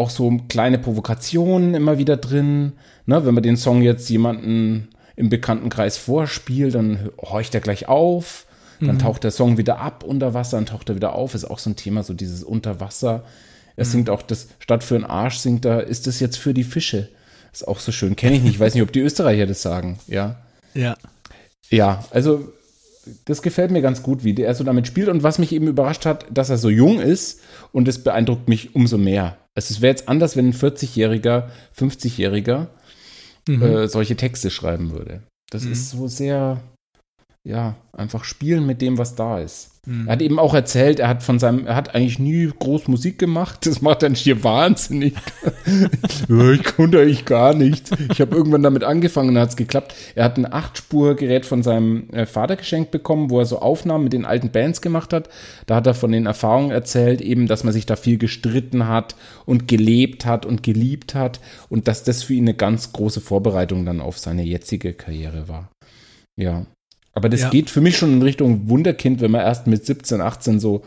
[0.00, 2.72] auch so kleine Provokationen immer wieder drin.
[3.06, 8.46] Ne, wenn man den Song jetzt jemanden im Bekanntenkreis vorspielt, dann horcht er gleich auf.
[8.80, 11.34] Dann taucht der Song wieder ab unter Wasser, dann taucht er wieder auf.
[11.34, 13.24] Ist auch so ein Thema, so dieses Unterwasser.
[13.76, 16.64] Er singt auch das, statt für einen Arsch singt er, ist das jetzt für die
[16.64, 17.08] Fische?
[17.52, 18.16] Ist auch so schön.
[18.16, 18.54] Kenne ich nicht.
[18.54, 19.98] Ich weiß nicht, ob die Österreicher das sagen.
[20.06, 20.36] Ja.
[20.72, 20.96] Ja.
[21.68, 22.52] Ja, also
[23.24, 25.08] das gefällt mir ganz gut, wie er so damit spielt.
[25.08, 27.40] Und was mich eben überrascht hat, dass er so jung ist
[27.72, 29.36] und das beeindruckt mich umso mehr.
[29.54, 32.68] Also es wäre jetzt anders, wenn ein 40-Jähriger, 50-Jähriger
[33.48, 35.22] äh, solche Texte schreiben würde.
[35.50, 36.62] Das ist so sehr,
[37.42, 39.80] ja, einfach spielen mit dem, was da ist.
[40.06, 43.18] Er hat eben auch erzählt, er hat von seinem, er hat eigentlich nie groß Musik
[43.18, 43.64] gemacht.
[43.64, 45.14] Das macht er hier wahnsinnig.
[46.28, 47.90] Ich konnte eigentlich gar nichts.
[48.12, 49.94] Ich habe irgendwann damit angefangen und hat es geklappt.
[50.14, 54.12] Er hat ein Achtspurgerät von seinem äh, Vater geschenkt bekommen, wo er so Aufnahmen mit
[54.12, 55.28] den alten Bands gemacht hat.
[55.66, 59.16] Da hat er von den Erfahrungen erzählt, eben, dass man sich da viel gestritten hat
[59.46, 63.84] und gelebt hat und geliebt hat und dass das für ihn eine ganz große Vorbereitung
[63.86, 65.70] dann auf seine jetzige Karriere war.
[66.36, 66.66] Ja.
[67.12, 67.50] Aber das Ja.
[67.50, 70.84] geht für mich schon in Richtung Wunderkind, wenn man erst mit 17, 18 so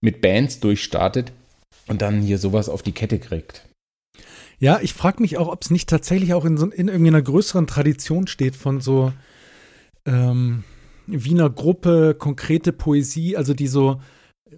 [0.00, 1.32] mit Bands durchstartet
[1.88, 3.66] und dann hier sowas auf die Kette kriegt.
[4.58, 7.22] Ja, ich frage mich auch, ob es nicht tatsächlich auch in, so, in irgendwie einer
[7.22, 9.12] größeren Tradition steht von so
[10.06, 10.64] ähm,
[11.06, 14.00] Wiener Gruppe, konkrete Poesie, also die so,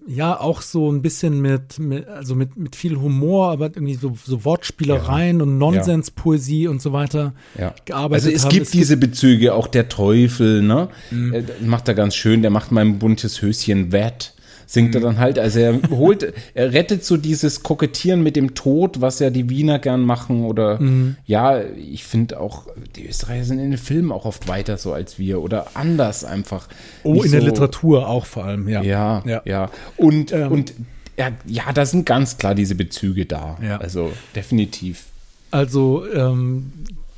[0.06, 4.16] ja, auch so ein bisschen mit, mit also mit, mit viel Humor, aber irgendwie so,
[4.24, 7.74] so Wortspielereien und Nonsenspoesie und so weiter Ja.
[7.84, 8.50] gearbeitet Also es haben.
[8.52, 10.88] gibt diese Bezüge, auch der Teufel, ne?
[11.10, 14.34] Äh, das macht er ganz schön, der macht mein buntes Höschen wett.
[14.66, 19.00] Singt er dann halt, also er holt, er rettet so dieses Kokettieren mit dem Tod,
[19.00, 20.80] was ja die Wiener gern machen oder
[21.26, 25.18] ja, ich finde auch, die Österreicher sind in den Filmen auch oft weiter so als
[25.18, 26.68] wir oder anders einfach.
[27.02, 28.82] Oh, Nicht in der so- Literatur auch vor allem, ja.
[28.82, 29.42] Ja, Ja.
[29.44, 29.70] ja.
[29.96, 30.50] Und, Ähm.
[30.52, 30.72] und
[31.18, 33.58] ja, ja, da sind ganz klar diese Bezüge da.
[33.62, 33.76] Ja.
[33.78, 35.04] Also definitiv.
[35.50, 36.72] Also, ähm,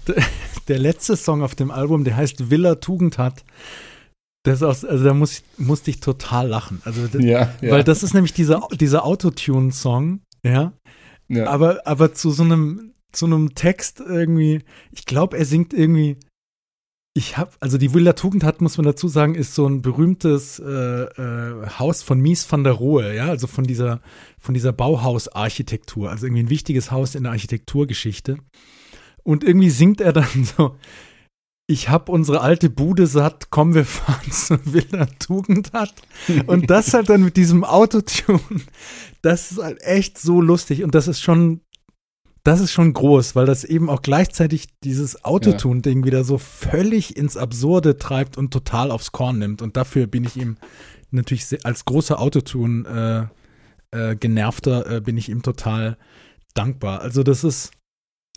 [0.68, 3.44] der letzte Song auf dem Album, der heißt Villa Tugend hat.
[4.44, 6.80] Das ist aus, also da muss, musste ich total lachen.
[6.84, 7.70] Also, d- Ja, ja.
[7.72, 10.72] weil das ist nämlich dieser, dieser Autotune-Song, ja.
[11.28, 11.46] Ja.
[11.48, 16.18] Aber, aber zu so einem, zu einem Text irgendwie, ich glaube, er singt irgendwie,
[17.16, 20.58] ich habe, also die Villa Tugend hat, muss man dazu sagen, ist so ein berühmtes
[20.58, 20.64] äh,
[21.04, 24.00] äh, Haus von Mies van der Rohe, ja, also von dieser,
[24.38, 28.36] von dieser Bauhausarchitektur, also irgendwie ein wichtiges Haus in der Architekturgeschichte.
[29.22, 30.26] Und irgendwie singt er dann
[30.56, 30.76] so,
[31.66, 35.94] ich hab unsere alte Bude satt, komm, wir fahren zur Villa Tugend hat.
[36.46, 38.40] Und das halt dann mit diesem Autotune,
[39.22, 41.60] das ist halt echt so lustig und das ist schon,
[42.42, 47.38] das ist schon groß, weil das eben auch gleichzeitig dieses Autotune-Ding wieder so völlig ins
[47.38, 49.62] Absurde treibt und total aufs Korn nimmt.
[49.62, 50.58] Und dafür bin ich ihm
[51.10, 53.30] natürlich als großer Autotune
[53.92, 55.96] äh, äh, äh, bin ich ihm total
[56.52, 57.00] dankbar.
[57.00, 57.70] Also das ist,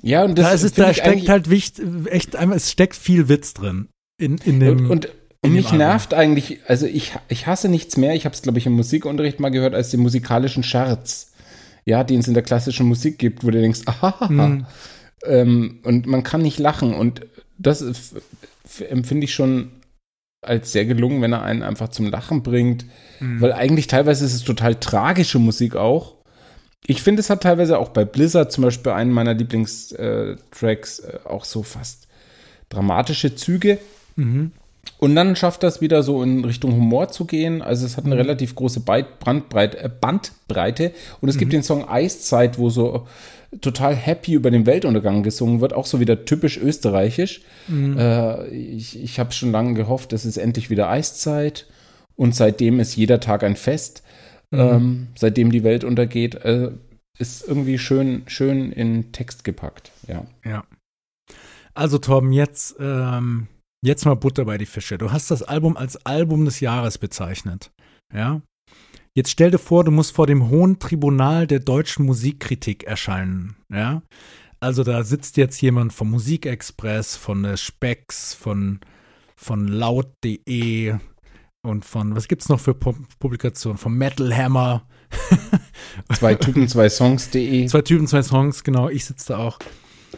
[0.03, 3.29] ja, und das da, ist es, da steckt halt wicht, echt einmal, es steckt viel
[3.29, 3.89] Witz drin.
[4.19, 5.07] In, in dem, Und, und,
[5.41, 8.65] und mich nervt eigentlich, also ich, ich hasse nichts mehr, ich habe es, glaube ich,
[8.65, 11.33] im Musikunterricht mal gehört, als den musikalischen Scherz.
[11.85, 14.65] Ja, den es in der klassischen Musik gibt, wo du denkst, ah, Mhm.
[15.25, 16.93] ähm, und man kann nicht lachen.
[16.93, 17.21] Und
[17.57, 17.81] das
[18.89, 19.71] empfinde ich schon
[20.45, 22.85] als sehr gelungen, wenn er einen einfach zum Lachen bringt.
[23.21, 23.39] Mhm.
[23.39, 26.16] Weil eigentlich teilweise ist es total tragische Musik auch.
[26.89, 31.43] Ich finde, es hat teilweise auch bei Blizzard zum Beispiel einen meiner Lieblingstracks äh, auch
[31.43, 32.07] so fast
[32.69, 33.77] dramatische Züge.
[34.15, 34.51] Mhm.
[34.99, 37.61] Und dann schafft das wieder so in Richtung Humor zu gehen.
[37.61, 40.93] Also es hat eine relativ große Brandbreite, äh, Bandbreite.
[41.19, 43.05] Und es gibt den Song Eiszeit, wo so
[43.61, 47.41] total happy über den Weltuntergang gesungen wird, auch so wieder typisch österreichisch.
[47.99, 51.65] Äh, ich ich habe schon lange gehofft, es ist endlich wieder Eiszeit.
[52.15, 54.03] Und seitdem ist jeder Tag ein Fest.
[54.51, 56.71] Ähm, seitdem die Welt untergeht, äh,
[57.17, 59.91] ist irgendwie schön, schön in Text gepackt.
[60.07, 60.25] Ja.
[60.45, 60.65] Ja.
[61.73, 63.47] Also Torben, jetzt, ähm,
[63.83, 64.97] jetzt mal Butter bei die Fische.
[64.97, 67.71] Du hast das Album als Album des Jahres bezeichnet.
[68.13, 68.41] Ja.
[69.15, 73.55] Jetzt stell dir vor, du musst vor dem Hohen Tribunal der deutschen Musikkritik erscheinen.
[73.71, 74.03] Ja.
[74.59, 78.79] Also da sitzt jetzt jemand vom Musikexpress, von der Spex, von,
[79.35, 80.95] von laut.de
[81.63, 83.77] und von, was gibt's noch für Pu- Publikationen?
[83.77, 84.87] Vom Metal Hammer.
[86.13, 87.65] Zwei Typen, zwei Songs.de.
[87.67, 89.59] Zwei Typen, zwei Songs, genau, ich sitze da auch.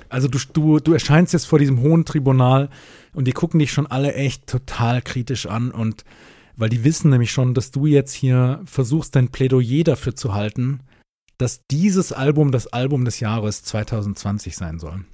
[0.10, 2.70] Also du, du, du erscheinst jetzt vor diesem hohen Tribunal
[3.14, 6.04] und die gucken dich schon alle echt total kritisch an und
[6.56, 10.82] weil die wissen nämlich schon, dass du jetzt hier versuchst, dein Plädoyer dafür zu halten,
[11.38, 15.06] dass dieses Album das Album des Jahres 2020 sein soll.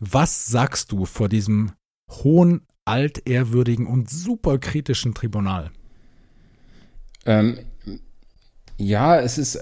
[0.00, 1.72] Was sagst du vor diesem
[2.10, 5.70] hohen, altehrwürdigen und super kritischen Tribunal?
[7.26, 7.58] Ähm,
[8.76, 9.58] ja, es ist,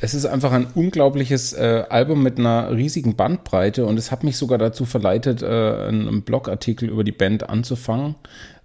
[0.00, 4.36] es ist einfach ein unglaubliches äh, Album mit einer riesigen Bandbreite und es hat mich
[4.36, 8.14] sogar dazu verleitet, äh, einen, einen Blogartikel über die Band anzufangen.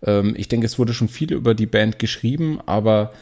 [0.04, 3.14] Ähm, ich denke, es wurde schon viel über die Band geschrieben, aber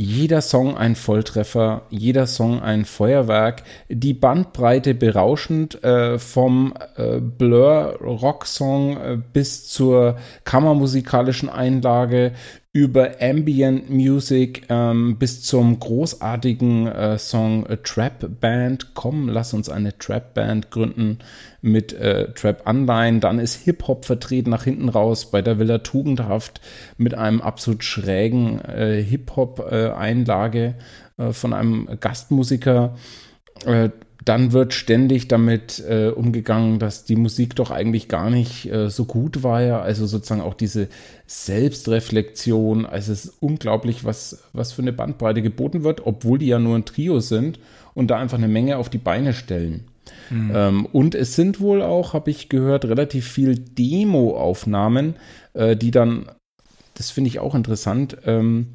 [0.00, 7.98] jeder Song ein Volltreffer, jeder Song ein Feuerwerk, die Bandbreite berauschend äh, vom äh, Blur
[8.00, 12.32] Rock Song äh, bis zur kammermusikalischen Einlage
[12.72, 18.94] über Ambient Music ähm, bis zum großartigen äh, Song A Trap Band.
[18.94, 21.18] Komm, lass uns eine Trap Band gründen
[21.62, 23.18] mit äh, Trap Anleihen.
[23.18, 26.60] Dann ist Hip-Hop vertreten nach hinten raus bei der Villa Tugendhaft
[26.96, 30.76] mit einem absolut schrägen äh, Hip-Hop-Einlage
[31.18, 32.96] äh, von einem Gastmusiker.
[34.24, 39.06] Dann wird ständig damit äh, umgegangen, dass die Musik doch eigentlich gar nicht äh, so
[39.06, 39.62] gut war.
[39.62, 39.80] Ja.
[39.80, 40.88] Also sozusagen auch diese
[41.26, 42.84] Selbstreflexion.
[42.84, 46.76] Also es ist unglaublich, was, was für eine Bandbreite geboten wird, obwohl die ja nur
[46.76, 47.58] ein Trio sind
[47.94, 49.84] und da einfach eine Menge auf die Beine stellen.
[50.30, 50.52] Mhm.
[50.54, 55.14] Ähm, und es sind wohl auch, habe ich gehört, relativ viel Demo-Aufnahmen,
[55.54, 56.26] äh, die dann,
[56.94, 58.68] das finde ich auch interessant, ähm,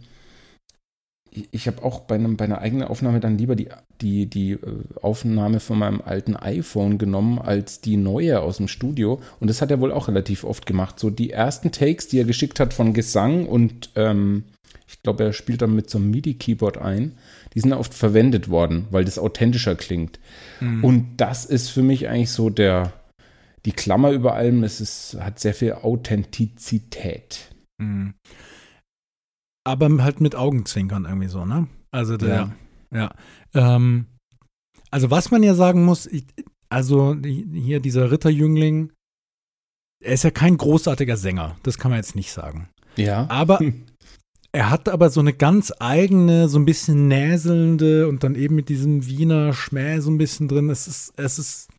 [1.52, 3.70] ich habe auch bei, einem, bei einer eigenen Aufnahme dann lieber die,
[4.02, 4.60] die, die äh,
[5.02, 9.22] Aufnahme von meinem alten iPhone genommen als die neue aus dem Studio.
[9.40, 11.00] Und das hat er wohl auch relativ oft gemacht.
[11.00, 14.44] So die ersten Takes, die er geschickt hat von Gesang und ähm,
[14.88, 17.18] ich glaube, er spielt dann mit so einem MIDI-Keyboard ein,
[17.54, 20.20] die sind oft verwendet worden, weil das authentischer klingt.
[20.60, 20.84] Mhm.
[20.84, 22.94] Und das ist für mich eigentlich so der,
[23.66, 27.50] die Klammer über allem, es ist, hat sehr viel Authentizität.
[27.80, 28.14] Mhm
[29.66, 31.68] aber halt mit Augenzwinkern irgendwie so, ne?
[31.92, 32.54] Also der,
[32.92, 33.12] ja.
[33.54, 33.76] ja.
[33.76, 34.06] Ähm,
[34.92, 36.26] also was man ja sagen muss, ich,
[36.70, 38.94] also hier dieser Ritterjüngling,
[40.04, 42.70] er ist ja kein großartiger Sänger, das kann man jetzt nicht sagen.
[42.96, 43.30] Ja.
[43.30, 43.60] Aber
[44.52, 48.70] er hat aber so eine ganz eigene, so ein bisschen näselnde und dann eben mit
[48.70, 50.70] diesem Wiener Schmäh so ein bisschen drin.
[50.70, 51.70] Es ist, es ist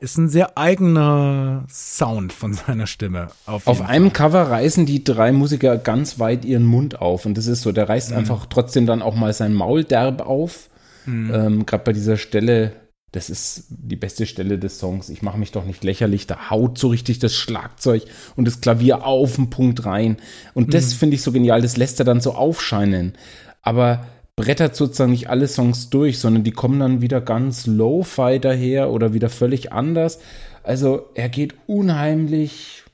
[0.00, 3.28] ist ein sehr eigener Sound von seiner Stimme.
[3.46, 7.46] Auf, auf einem Cover reißen die drei Musiker ganz weit ihren Mund auf und das
[7.46, 8.18] ist so, der reißt mhm.
[8.18, 10.70] einfach trotzdem dann auch mal sein Maul derb auf.
[11.06, 11.34] Mhm.
[11.34, 12.72] Ähm, Gerade bei dieser Stelle,
[13.12, 15.08] das ist die beste Stelle des Songs.
[15.08, 16.26] Ich mache mich doch nicht lächerlich.
[16.26, 18.02] Da haut so richtig das Schlagzeug
[18.36, 20.18] und das Klavier auf den Punkt rein.
[20.54, 20.98] Und das mhm.
[20.98, 21.62] finde ich so genial.
[21.62, 23.14] Das lässt er dann so aufscheinen.
[23.62, 24.06] Aber
[24.38, 29.12] brettert sozusagen nicht alle Songs durch, sondern die kommen dann wieder ganz low-fi daher oder
[29.12, 30.20] wieder völlig anders.
[30.62, 32.84] Also er geht unheimlich.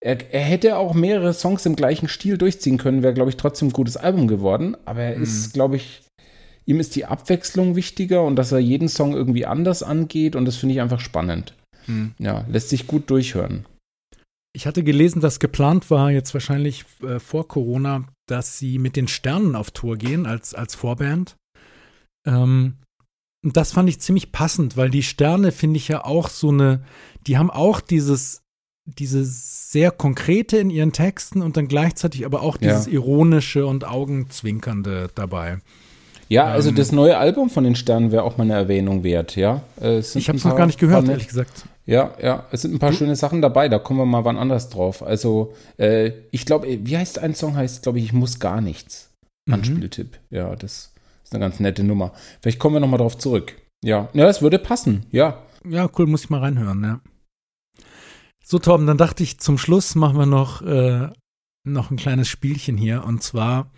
[0.00, 3.68] Er, er hätte auch mehrere Songs im gleichen Stil durchziehen können, wäre, glaube ich, trotzdem
[3.68, 4.76] ein gutes Album geworden.
[4.84, 5.22] Aber er mhm.
[5.22, 6.02] ist, glaube ich,
[6.66, 10.56] ihm ist die Abwechslung wichtiger und dass er jeden Song irgendwie anders angeht und das
[10.56, 11.54] finde ich einfach spannend.
[11.86, 12.12] Mhm.
[12.18, 13.64] Ja, lässt sich gut durchhören.
[14.52, 19.08] Ich hatte gelesen, dass geplant war, jetzt wahrscheinlich äh, vor Corona, dass sie mit den
[19.08, 21.36] Sternen auf Tour gehen als, als Vorband.
[22.26, 22.76] Ähm,
[23.44, 26.82] und das fand ich ziemlich passend, weil die Sterne finde ich ja auch so eine,
[27.26, 28.42] die haben auch dieses,
[28.84, 32.92] dieses sehr konkrete in ihren Texten und dann gleichzeitig aber auch dieses ja.
[32.92, 35.58] ironische und augenzwinkernde dabei.
[36.28, 39.36] Ja, also ähm, das neue Album von den Sternen wäre auch mal eine Erwähnung wert,
[39.36, 39.62] ja.
[39.80, 41.64] Äh, ich habe es noch gar nicht gehört, ehrlich gesagt.
[41.88, 42.96] Ja, ja, es sind ein paar du?
[42.96, 45.02] schöne Sachen dabei, da kommen wir mal wann anders drauf.
[45.02, 47.56] Also, äh, ich glaube, wie heißt ein Song?
[47.56, 49.14] Heißt, glaube ich, ich muss gar nichts.
[49.46, 49.54] Mhm.
[49.54, 50.18] Anspieltipp.
[50.28, 50.92] Ja, das
[51.24, 52.12] ist eine ganz nette Nummer.
[52.42, 53.56] Vielleicht kommen wir nochmal drauf zurück.
[53.82, 55.42] Ja, ja, es würde passen, ja.
[55.66, 57.00] Ja, cool, muss ich mal reinhören, ja.
[58.44, 61.08] So, Torben, dann dachte ich, zum Schluss machen wir noch, äh,
[61.64, 63.04] noch ein kleines Spielchen hier.
[63.04, 63.72] Und zwar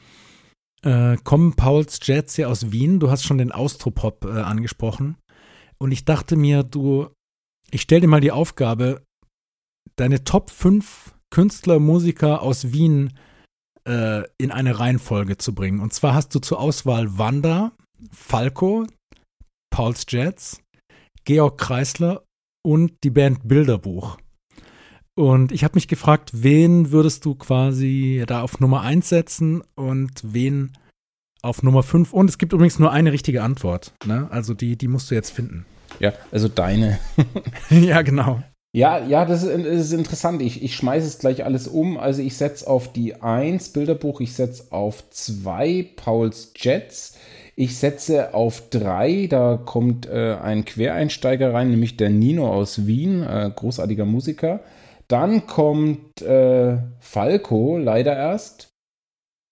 [0.82, 2.98] äh, kommen Pauls Jets hier aus Wien.
[2.98, 5.16] Du hast schon den Austropop äh, angesprochen.
[5.78, 7.08] Und ich dachte mir, du
[7.70, 9.02] ich stelle dir mal die Aufgabe,
[9.96, 13.12] deine Top 5 Künstler, Musiker aus Wien
[13.86, 15.80] äh, in eine Reihenfolge zu bringen.
[15.80, 17.72] Und zwar hast du zur Auswahl Wanda,
[18.10, 18.86] Falco,
[19.70, 20.60] Pauls Jets,
[21.24, 22.24] Georg Kreisler
[22.66, 24.18] und die Band Bilderbuch.
[25.16, 30.12] Und ich habe mich gefragt, wen würdest du quasi da auf Nummer 1 setzen und
[30.22, 30.72] wen
[31.42, 32.12] auf Nummer 5?
[32.12, 33.92] Und es gibt übrigens nur eine richtige Antwort.
[34.06, 34.28] Ne?
[34.30, 35.66] Also die, die musst du jetzt finden.
[35.98, 36.98] Ja, also deine.
[37.70, 38.42] ja, genau.
[38.72, 40.40] Ja, ja, das ist, das ist interessant.
[40.42, 41.98] Ich, ich schmeiße es gleich alles um.
[41.98, 47.18] Also ich setze auf die 1 Bilderbuch, ich setze auf 2 Pauls Jets,
[47.56, 53.24] ich setze auf 3, da kommt äh, ein Quereinsteiger rein, nämlich der Nino aus Wien,
[53.24, 54.60] äh, großartiger Musiker.
[55.08, 58.68] Dann kommt äh, Falco, leider erst.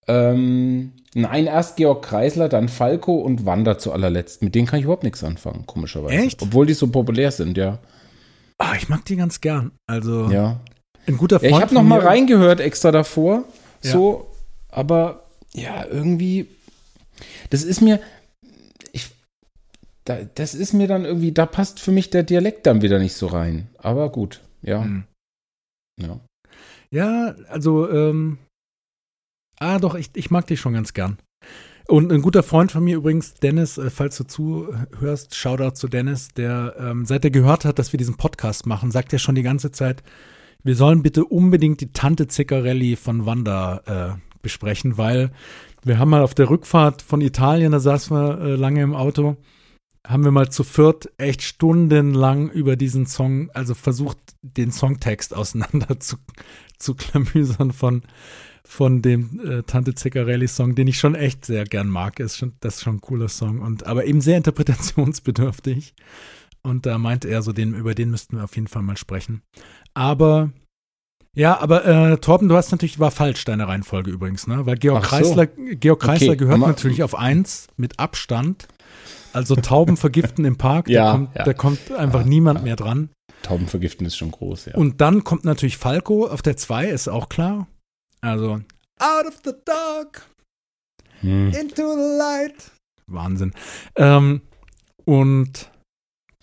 [0.06, 4.42] Ähm, Nein, erst Georg Kreisler, dann Falco und Wanda zu allerletzt.
[4.42, 6.14] Mit denen kann ich überhaupt nichts anfangen, komischerweise.
[6.14, 6.42] Echt?
[6.42, 7.78] Obwohl die so populär sind, ja.
[8.58, 9.72] Ah, ich mag die ganz gern.
[9.86, 10.60] Also, ja.
[11.06, 11.50] ein guter Freund.
[11.50, 13.44] Ja, ich habe noch mal reingehört extra davor.
[13.82, 13.92] Ja.
[13.92, 14.30] So,
[14.70, 16.48] aber ja, irgendwie,
[17.50, 18.00] das ist mir,
[18.92, 19.08] ich,
[20.04, 23.14] da, das ist mir dann irgendwie, da passt für mich der Dialekt dann wieder nicht
[23.14, 23.68] so rein.
[23.78, 24.82] Aber gut, ja.
[24.82, 25.04] Hm.
[26.00, 26.20] Ja.
[26.90, 28.38] Ja, also, ähm,
[29.60, 31.18] Ah, doch, ich, ich mag dich schon ganz gern.
[31.88, 36.28] Und ein guter Freund von mir übrigens, Dennis, äh, falls du zuhörst, Shoutout zu Dennis,
[36.28, 39.42] der ähm, seit er gehört hat, dass wir diesen Podcast machen, sagt er schon die
[39.42, 40.02] ganze Zeit,
[40.62, 45.30] wir sollen bitte unbedingt die Tante Ziccarelli von Wanda äh, besprechen, weil
[45.82, 49.36] wir haben mal auf der Rückfahrt von Italien, da saßen wir äh, lange im Auto,
[50.06, 55.98] haben wir mal zu viert echt stundenlang über diesen Song, also versucht, den Songtext auseinander
[56.00, 56.16] zu,
[56.78, 58.02] zu klamüsern von,
[58.64, 62.20] von dem äh, Tante Ziccarelli-Song, den ich schon echt sehr gern mag.
[62.20, 65.94] Ist schon, das ist schon ein cooler Song und aber eben sehr interpretationsbedürftig.
[66.62, 69.42] Und da meint er so, den, über den müssten wir auf jeden Fall mal sprechen.
[69.94, 70.50] Aber
[71.34, 74.66] ja, aber äh, Torben, du hast natürlich, war falsch, deine Reihenfolge übrigens, ne?
[74.66, 75.16] Weil Georg Ach so.
[75.16, 78.66] Kreisler, Georg Kreisler Okay, gehört natürlich auf eins mit Abstand.
[79.32, 81.44] Also Tauben vergiften im Park, Ja, da, kommt, ja.
[81.44, 83.10] da kommt einfach niemand mehr dran.
[83.42, 84.74] Taubenvergiften ist schon groß, ja.
[84.74, 87.68] Und dann kommt natürlich Falco auf der 2, ist auch klar.
[88.20, 88.54] Also,
[89.00, 90.26] out of the dark,
[91.20, 91.48] Hm.
[91.52, 92.70] into the light.
[93.06, 93.52] Wahnsinn.
[93.96, 94.42] Ähm,
[95.04, 95.70] und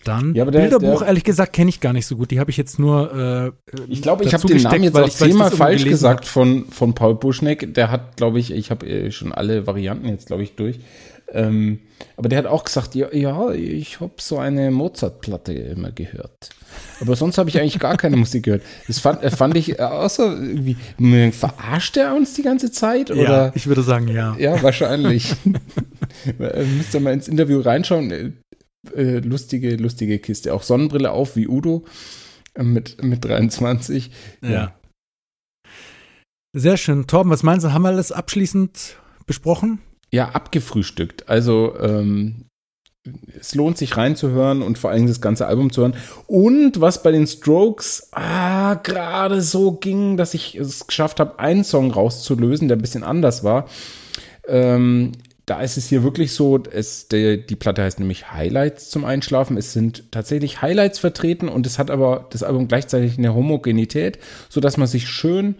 [0.03, 2.31] dann Ja, aber der- Bilderbuch, der- ehrlich gesagt, kenne ich gar nicht so gut.
[2.31, 3.53] Die habe ich jetzt nur.
[3.67, 7.15] Äh, Ich glaube, ich habe den Namen jetzt auch zehnmal falsch gesagt von, von Paul
[7.15, 7.73] Buschneck.
[7.73, 10.79] Der hat, glaube ich, ich habe äh, schon alle Varianten jetzt, glaube ich, durch.
[11.31, 11.79] Ähm,
[12.17, 16.49] aber der hat auch gesagt, ja, ja ich habe so eine Mozart-Platte immer gehört.
[17.01, 18.63] Aber sonst habe ich eigentlich gar keine Musik gehört.
[18.87, 20.77] Das fand, äh, fand ich außer irgendwie,
[21.31, 23.09] verarscht er uns die ganze Zeit?
[23.09, 23.51] Ja, Oder?
[23.55, 24.35] ich würde sagen, ja.
[24.37, 25.35] Ja, wahrscheinlich.
[26.39, 28.09] Äh, Müsst ihr mal ins Interview reinschauen.
[28.09, 28.31] Äh,
[28.95, 30.53] äh, lustige, lustige Kiste.
[30.53, 31.85] Auch Sonnenbrille auf wie Udo
[32.53, 34.11] äh, mit, mit 23.
[34.41, 34.73] Ja.
[36.53, 37.05] Sehr schön.
[37.05, 37.73] Torben, was meinst du?
[37.73, 39.79] Haben wir alles abschließend besprochen?
[40.15, 41.27] Ja, abgefrühstückt.
[41.27, 42.45] Also ähm,
[43.37, 45.97] es lohnt sich reinzuhören und vor allem das ganze Album zu hören.
[46.25, 51.65] Und was bei den Strokes ah, gerade so ging, dass ich es geschafft habe, einen
[51.65, 53.67] Song rauszulösen, der ein bisschen anders war.
[54.47, 55.11] Ähm,
[55.45, 59.57] da ist es hier wirklich so, es, der, die Platte heißt nämlich Highlights zum Einschlafen.
[59.57, 64.77] Es sind tatsächlich Highlights vertreten und es hat aber das Album gleichzeitig eine Homogenität, sodass
[64.77, 65.55] man sich schön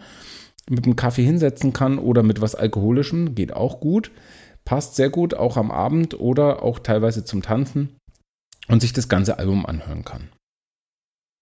[0.70, 4.12] mit einem Kaffee hinsetzen kann oder mit was Alkoholischem, geht auch gut.
[4.66, 7.96] Passt sehr gut, auch am Abend oder auch teilweise zum Tanzen
[8.68, 10.30] und sich das ganze Album anhören kann.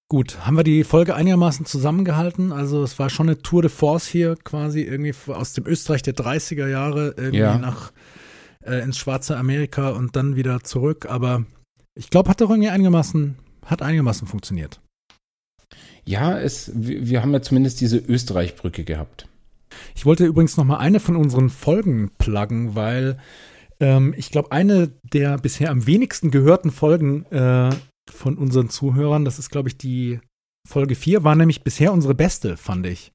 [0.10, 2.52] Gut, haben wir die Folge einigermaßen zusammengehalten?
[2.52, 6.14] Also es war schon eine Tour de Force hier quasi irgendwie aus dem Österreich der
[6.16, 7.58] 30er Jahre irgendwie Ja.
[7.58, 7.92] nach
[8.64, 11.08] äh, ins schwarze Amerika und dann wieder zurück.
[11.10, 11.46] Aber
[11.96, 14.82] ich glaube, hat doch irgendwie einigermaßen, hat einigermaßen funktioniert.
[16.06, 19.28] Ja, es, wir wir haben ja zumindest diese Österreich-Brücke gehabt.
[19.96, 23.18] Ich wollte übrigens noch mal eine von unseren Folgen pluggen, weil
[23.80, 27.70] ähm, ich glaube, eine der bisher am wenigsten gehörten Folgen äh,
[28.12, 30.20] von unseren Zuhörern, das ist, glaube ich, die
[30.68, 33.12] Folge 4, war nämlich bisher unsere beste, fand ich.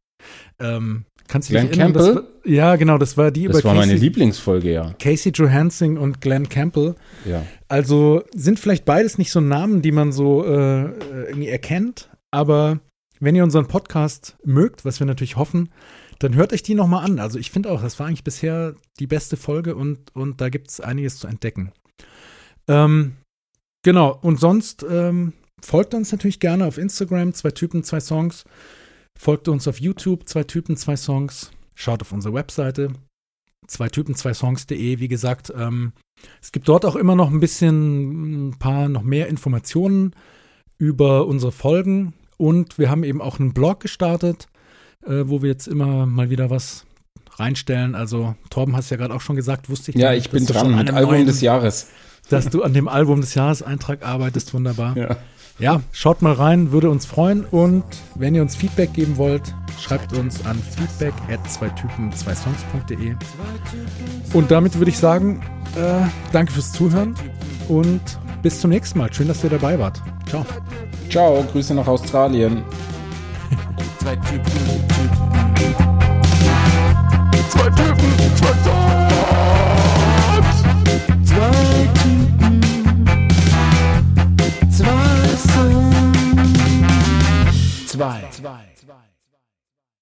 [0.61, 1.93] Ähm, kannst du dich Glenn erinnern?
[1.95, 2.25] Das Campbell?
[2.45, 4.93] war, ja, genau, das war die Das über war meine Casey, Lieblingsfolge, ja.
[4.99, 6.95] Casey Johansson und Glenn Campbell.
[7.25, 7.45] ja.
[7.69, 10.85] Also sind vielleicht beides nicht so Namen, die man so äh,
[11.29, 12.81] irgendwie erkennt, aber
[13.21, 15.71] wenn ihr unseren Podcast mögt, was wir natürlich hoffen,
[16.19, 17.19] dann hört euch die nochmal an.
[17.19, 20.71] Also ich finde auch, das war eigentlich bisher die beste Folge und, und da gibt
[20.71, 21.73] es einiges zu entdecken.
[22.67, 23.17] Ähm,
[23.83, 28.45] genau, und sonst ähm, folgt uns natürlich gerne auf Instagram, zwei Typen, zwei Songs.
[29.19, 31.51] Folgt uns auf YouTube, zwei Typen, zwei Songs.
[31.75, 32.93] Schaut auf unsere Webseite,
[33.67, 34.99] zwei Typen, zwei Songs.de.
[34.99, 35.93] Wie gesagt, ähm,
[36.43, 40.15] es gibt dort auch immer noch ein bisschen, ein paar noch mehr Informationen
[40.79, 42.15] über unsere Folgen.
[42.37, 44.49] Und wir haben eben auch einen Blog gestartet,
[45.07, 46.85] äh, wo wir jetzt immer mal wieder was
[47.37, 47.95] reinstellen.
[47.95, 50.47] Also, Torben hast ja gerade auch schon gesagt, wusste ich Ja, gar ich nicht, bin
[50.47, 51.89] dass du schon dran an mit Album neuen- des Jahres.
[52.31, 54.97] Dass du an dem Album des Jahres Eintrag arbeitest, wunderbar.
[54.97, 55.17] Ja.
[55.61, 57.45] Ja, schaut mal rein, würde uns freuen.
[57.45, 57.83] Und
[58.15, 63.15] wenn ihr uns Feedback geben wollt, schreibt uns an feedback at zwei Typen, zwei Songs.de.
[64.35, 65.41] Und damit würde ich sagen,
[65.75, 67.15] äh, danke fürs Zuhören
[67.67, 68.01] und
[68.43, 69.13] bis zum nächsten Mal.
[69.13, 70.01] Schön, dass ihr dabei wart.
[70.29, 70.47] Ciao.
[71.11, 72.63] Ciao, Grüße nach Australien.
[74.01, 74.53] Zwei Typen,
[74.89, 75.07] zwei
[75.55, 75.87] Typen.
[77.51, 78.89] Zwei Typen, zwei Sons.
[81.25, 81.53] Zwei
[81.95, 82.61] Typen,
[84.71, 85.93] zwei Sons.
[87.87, 88.19] Zwei.
[88.31, 88.68] zwei.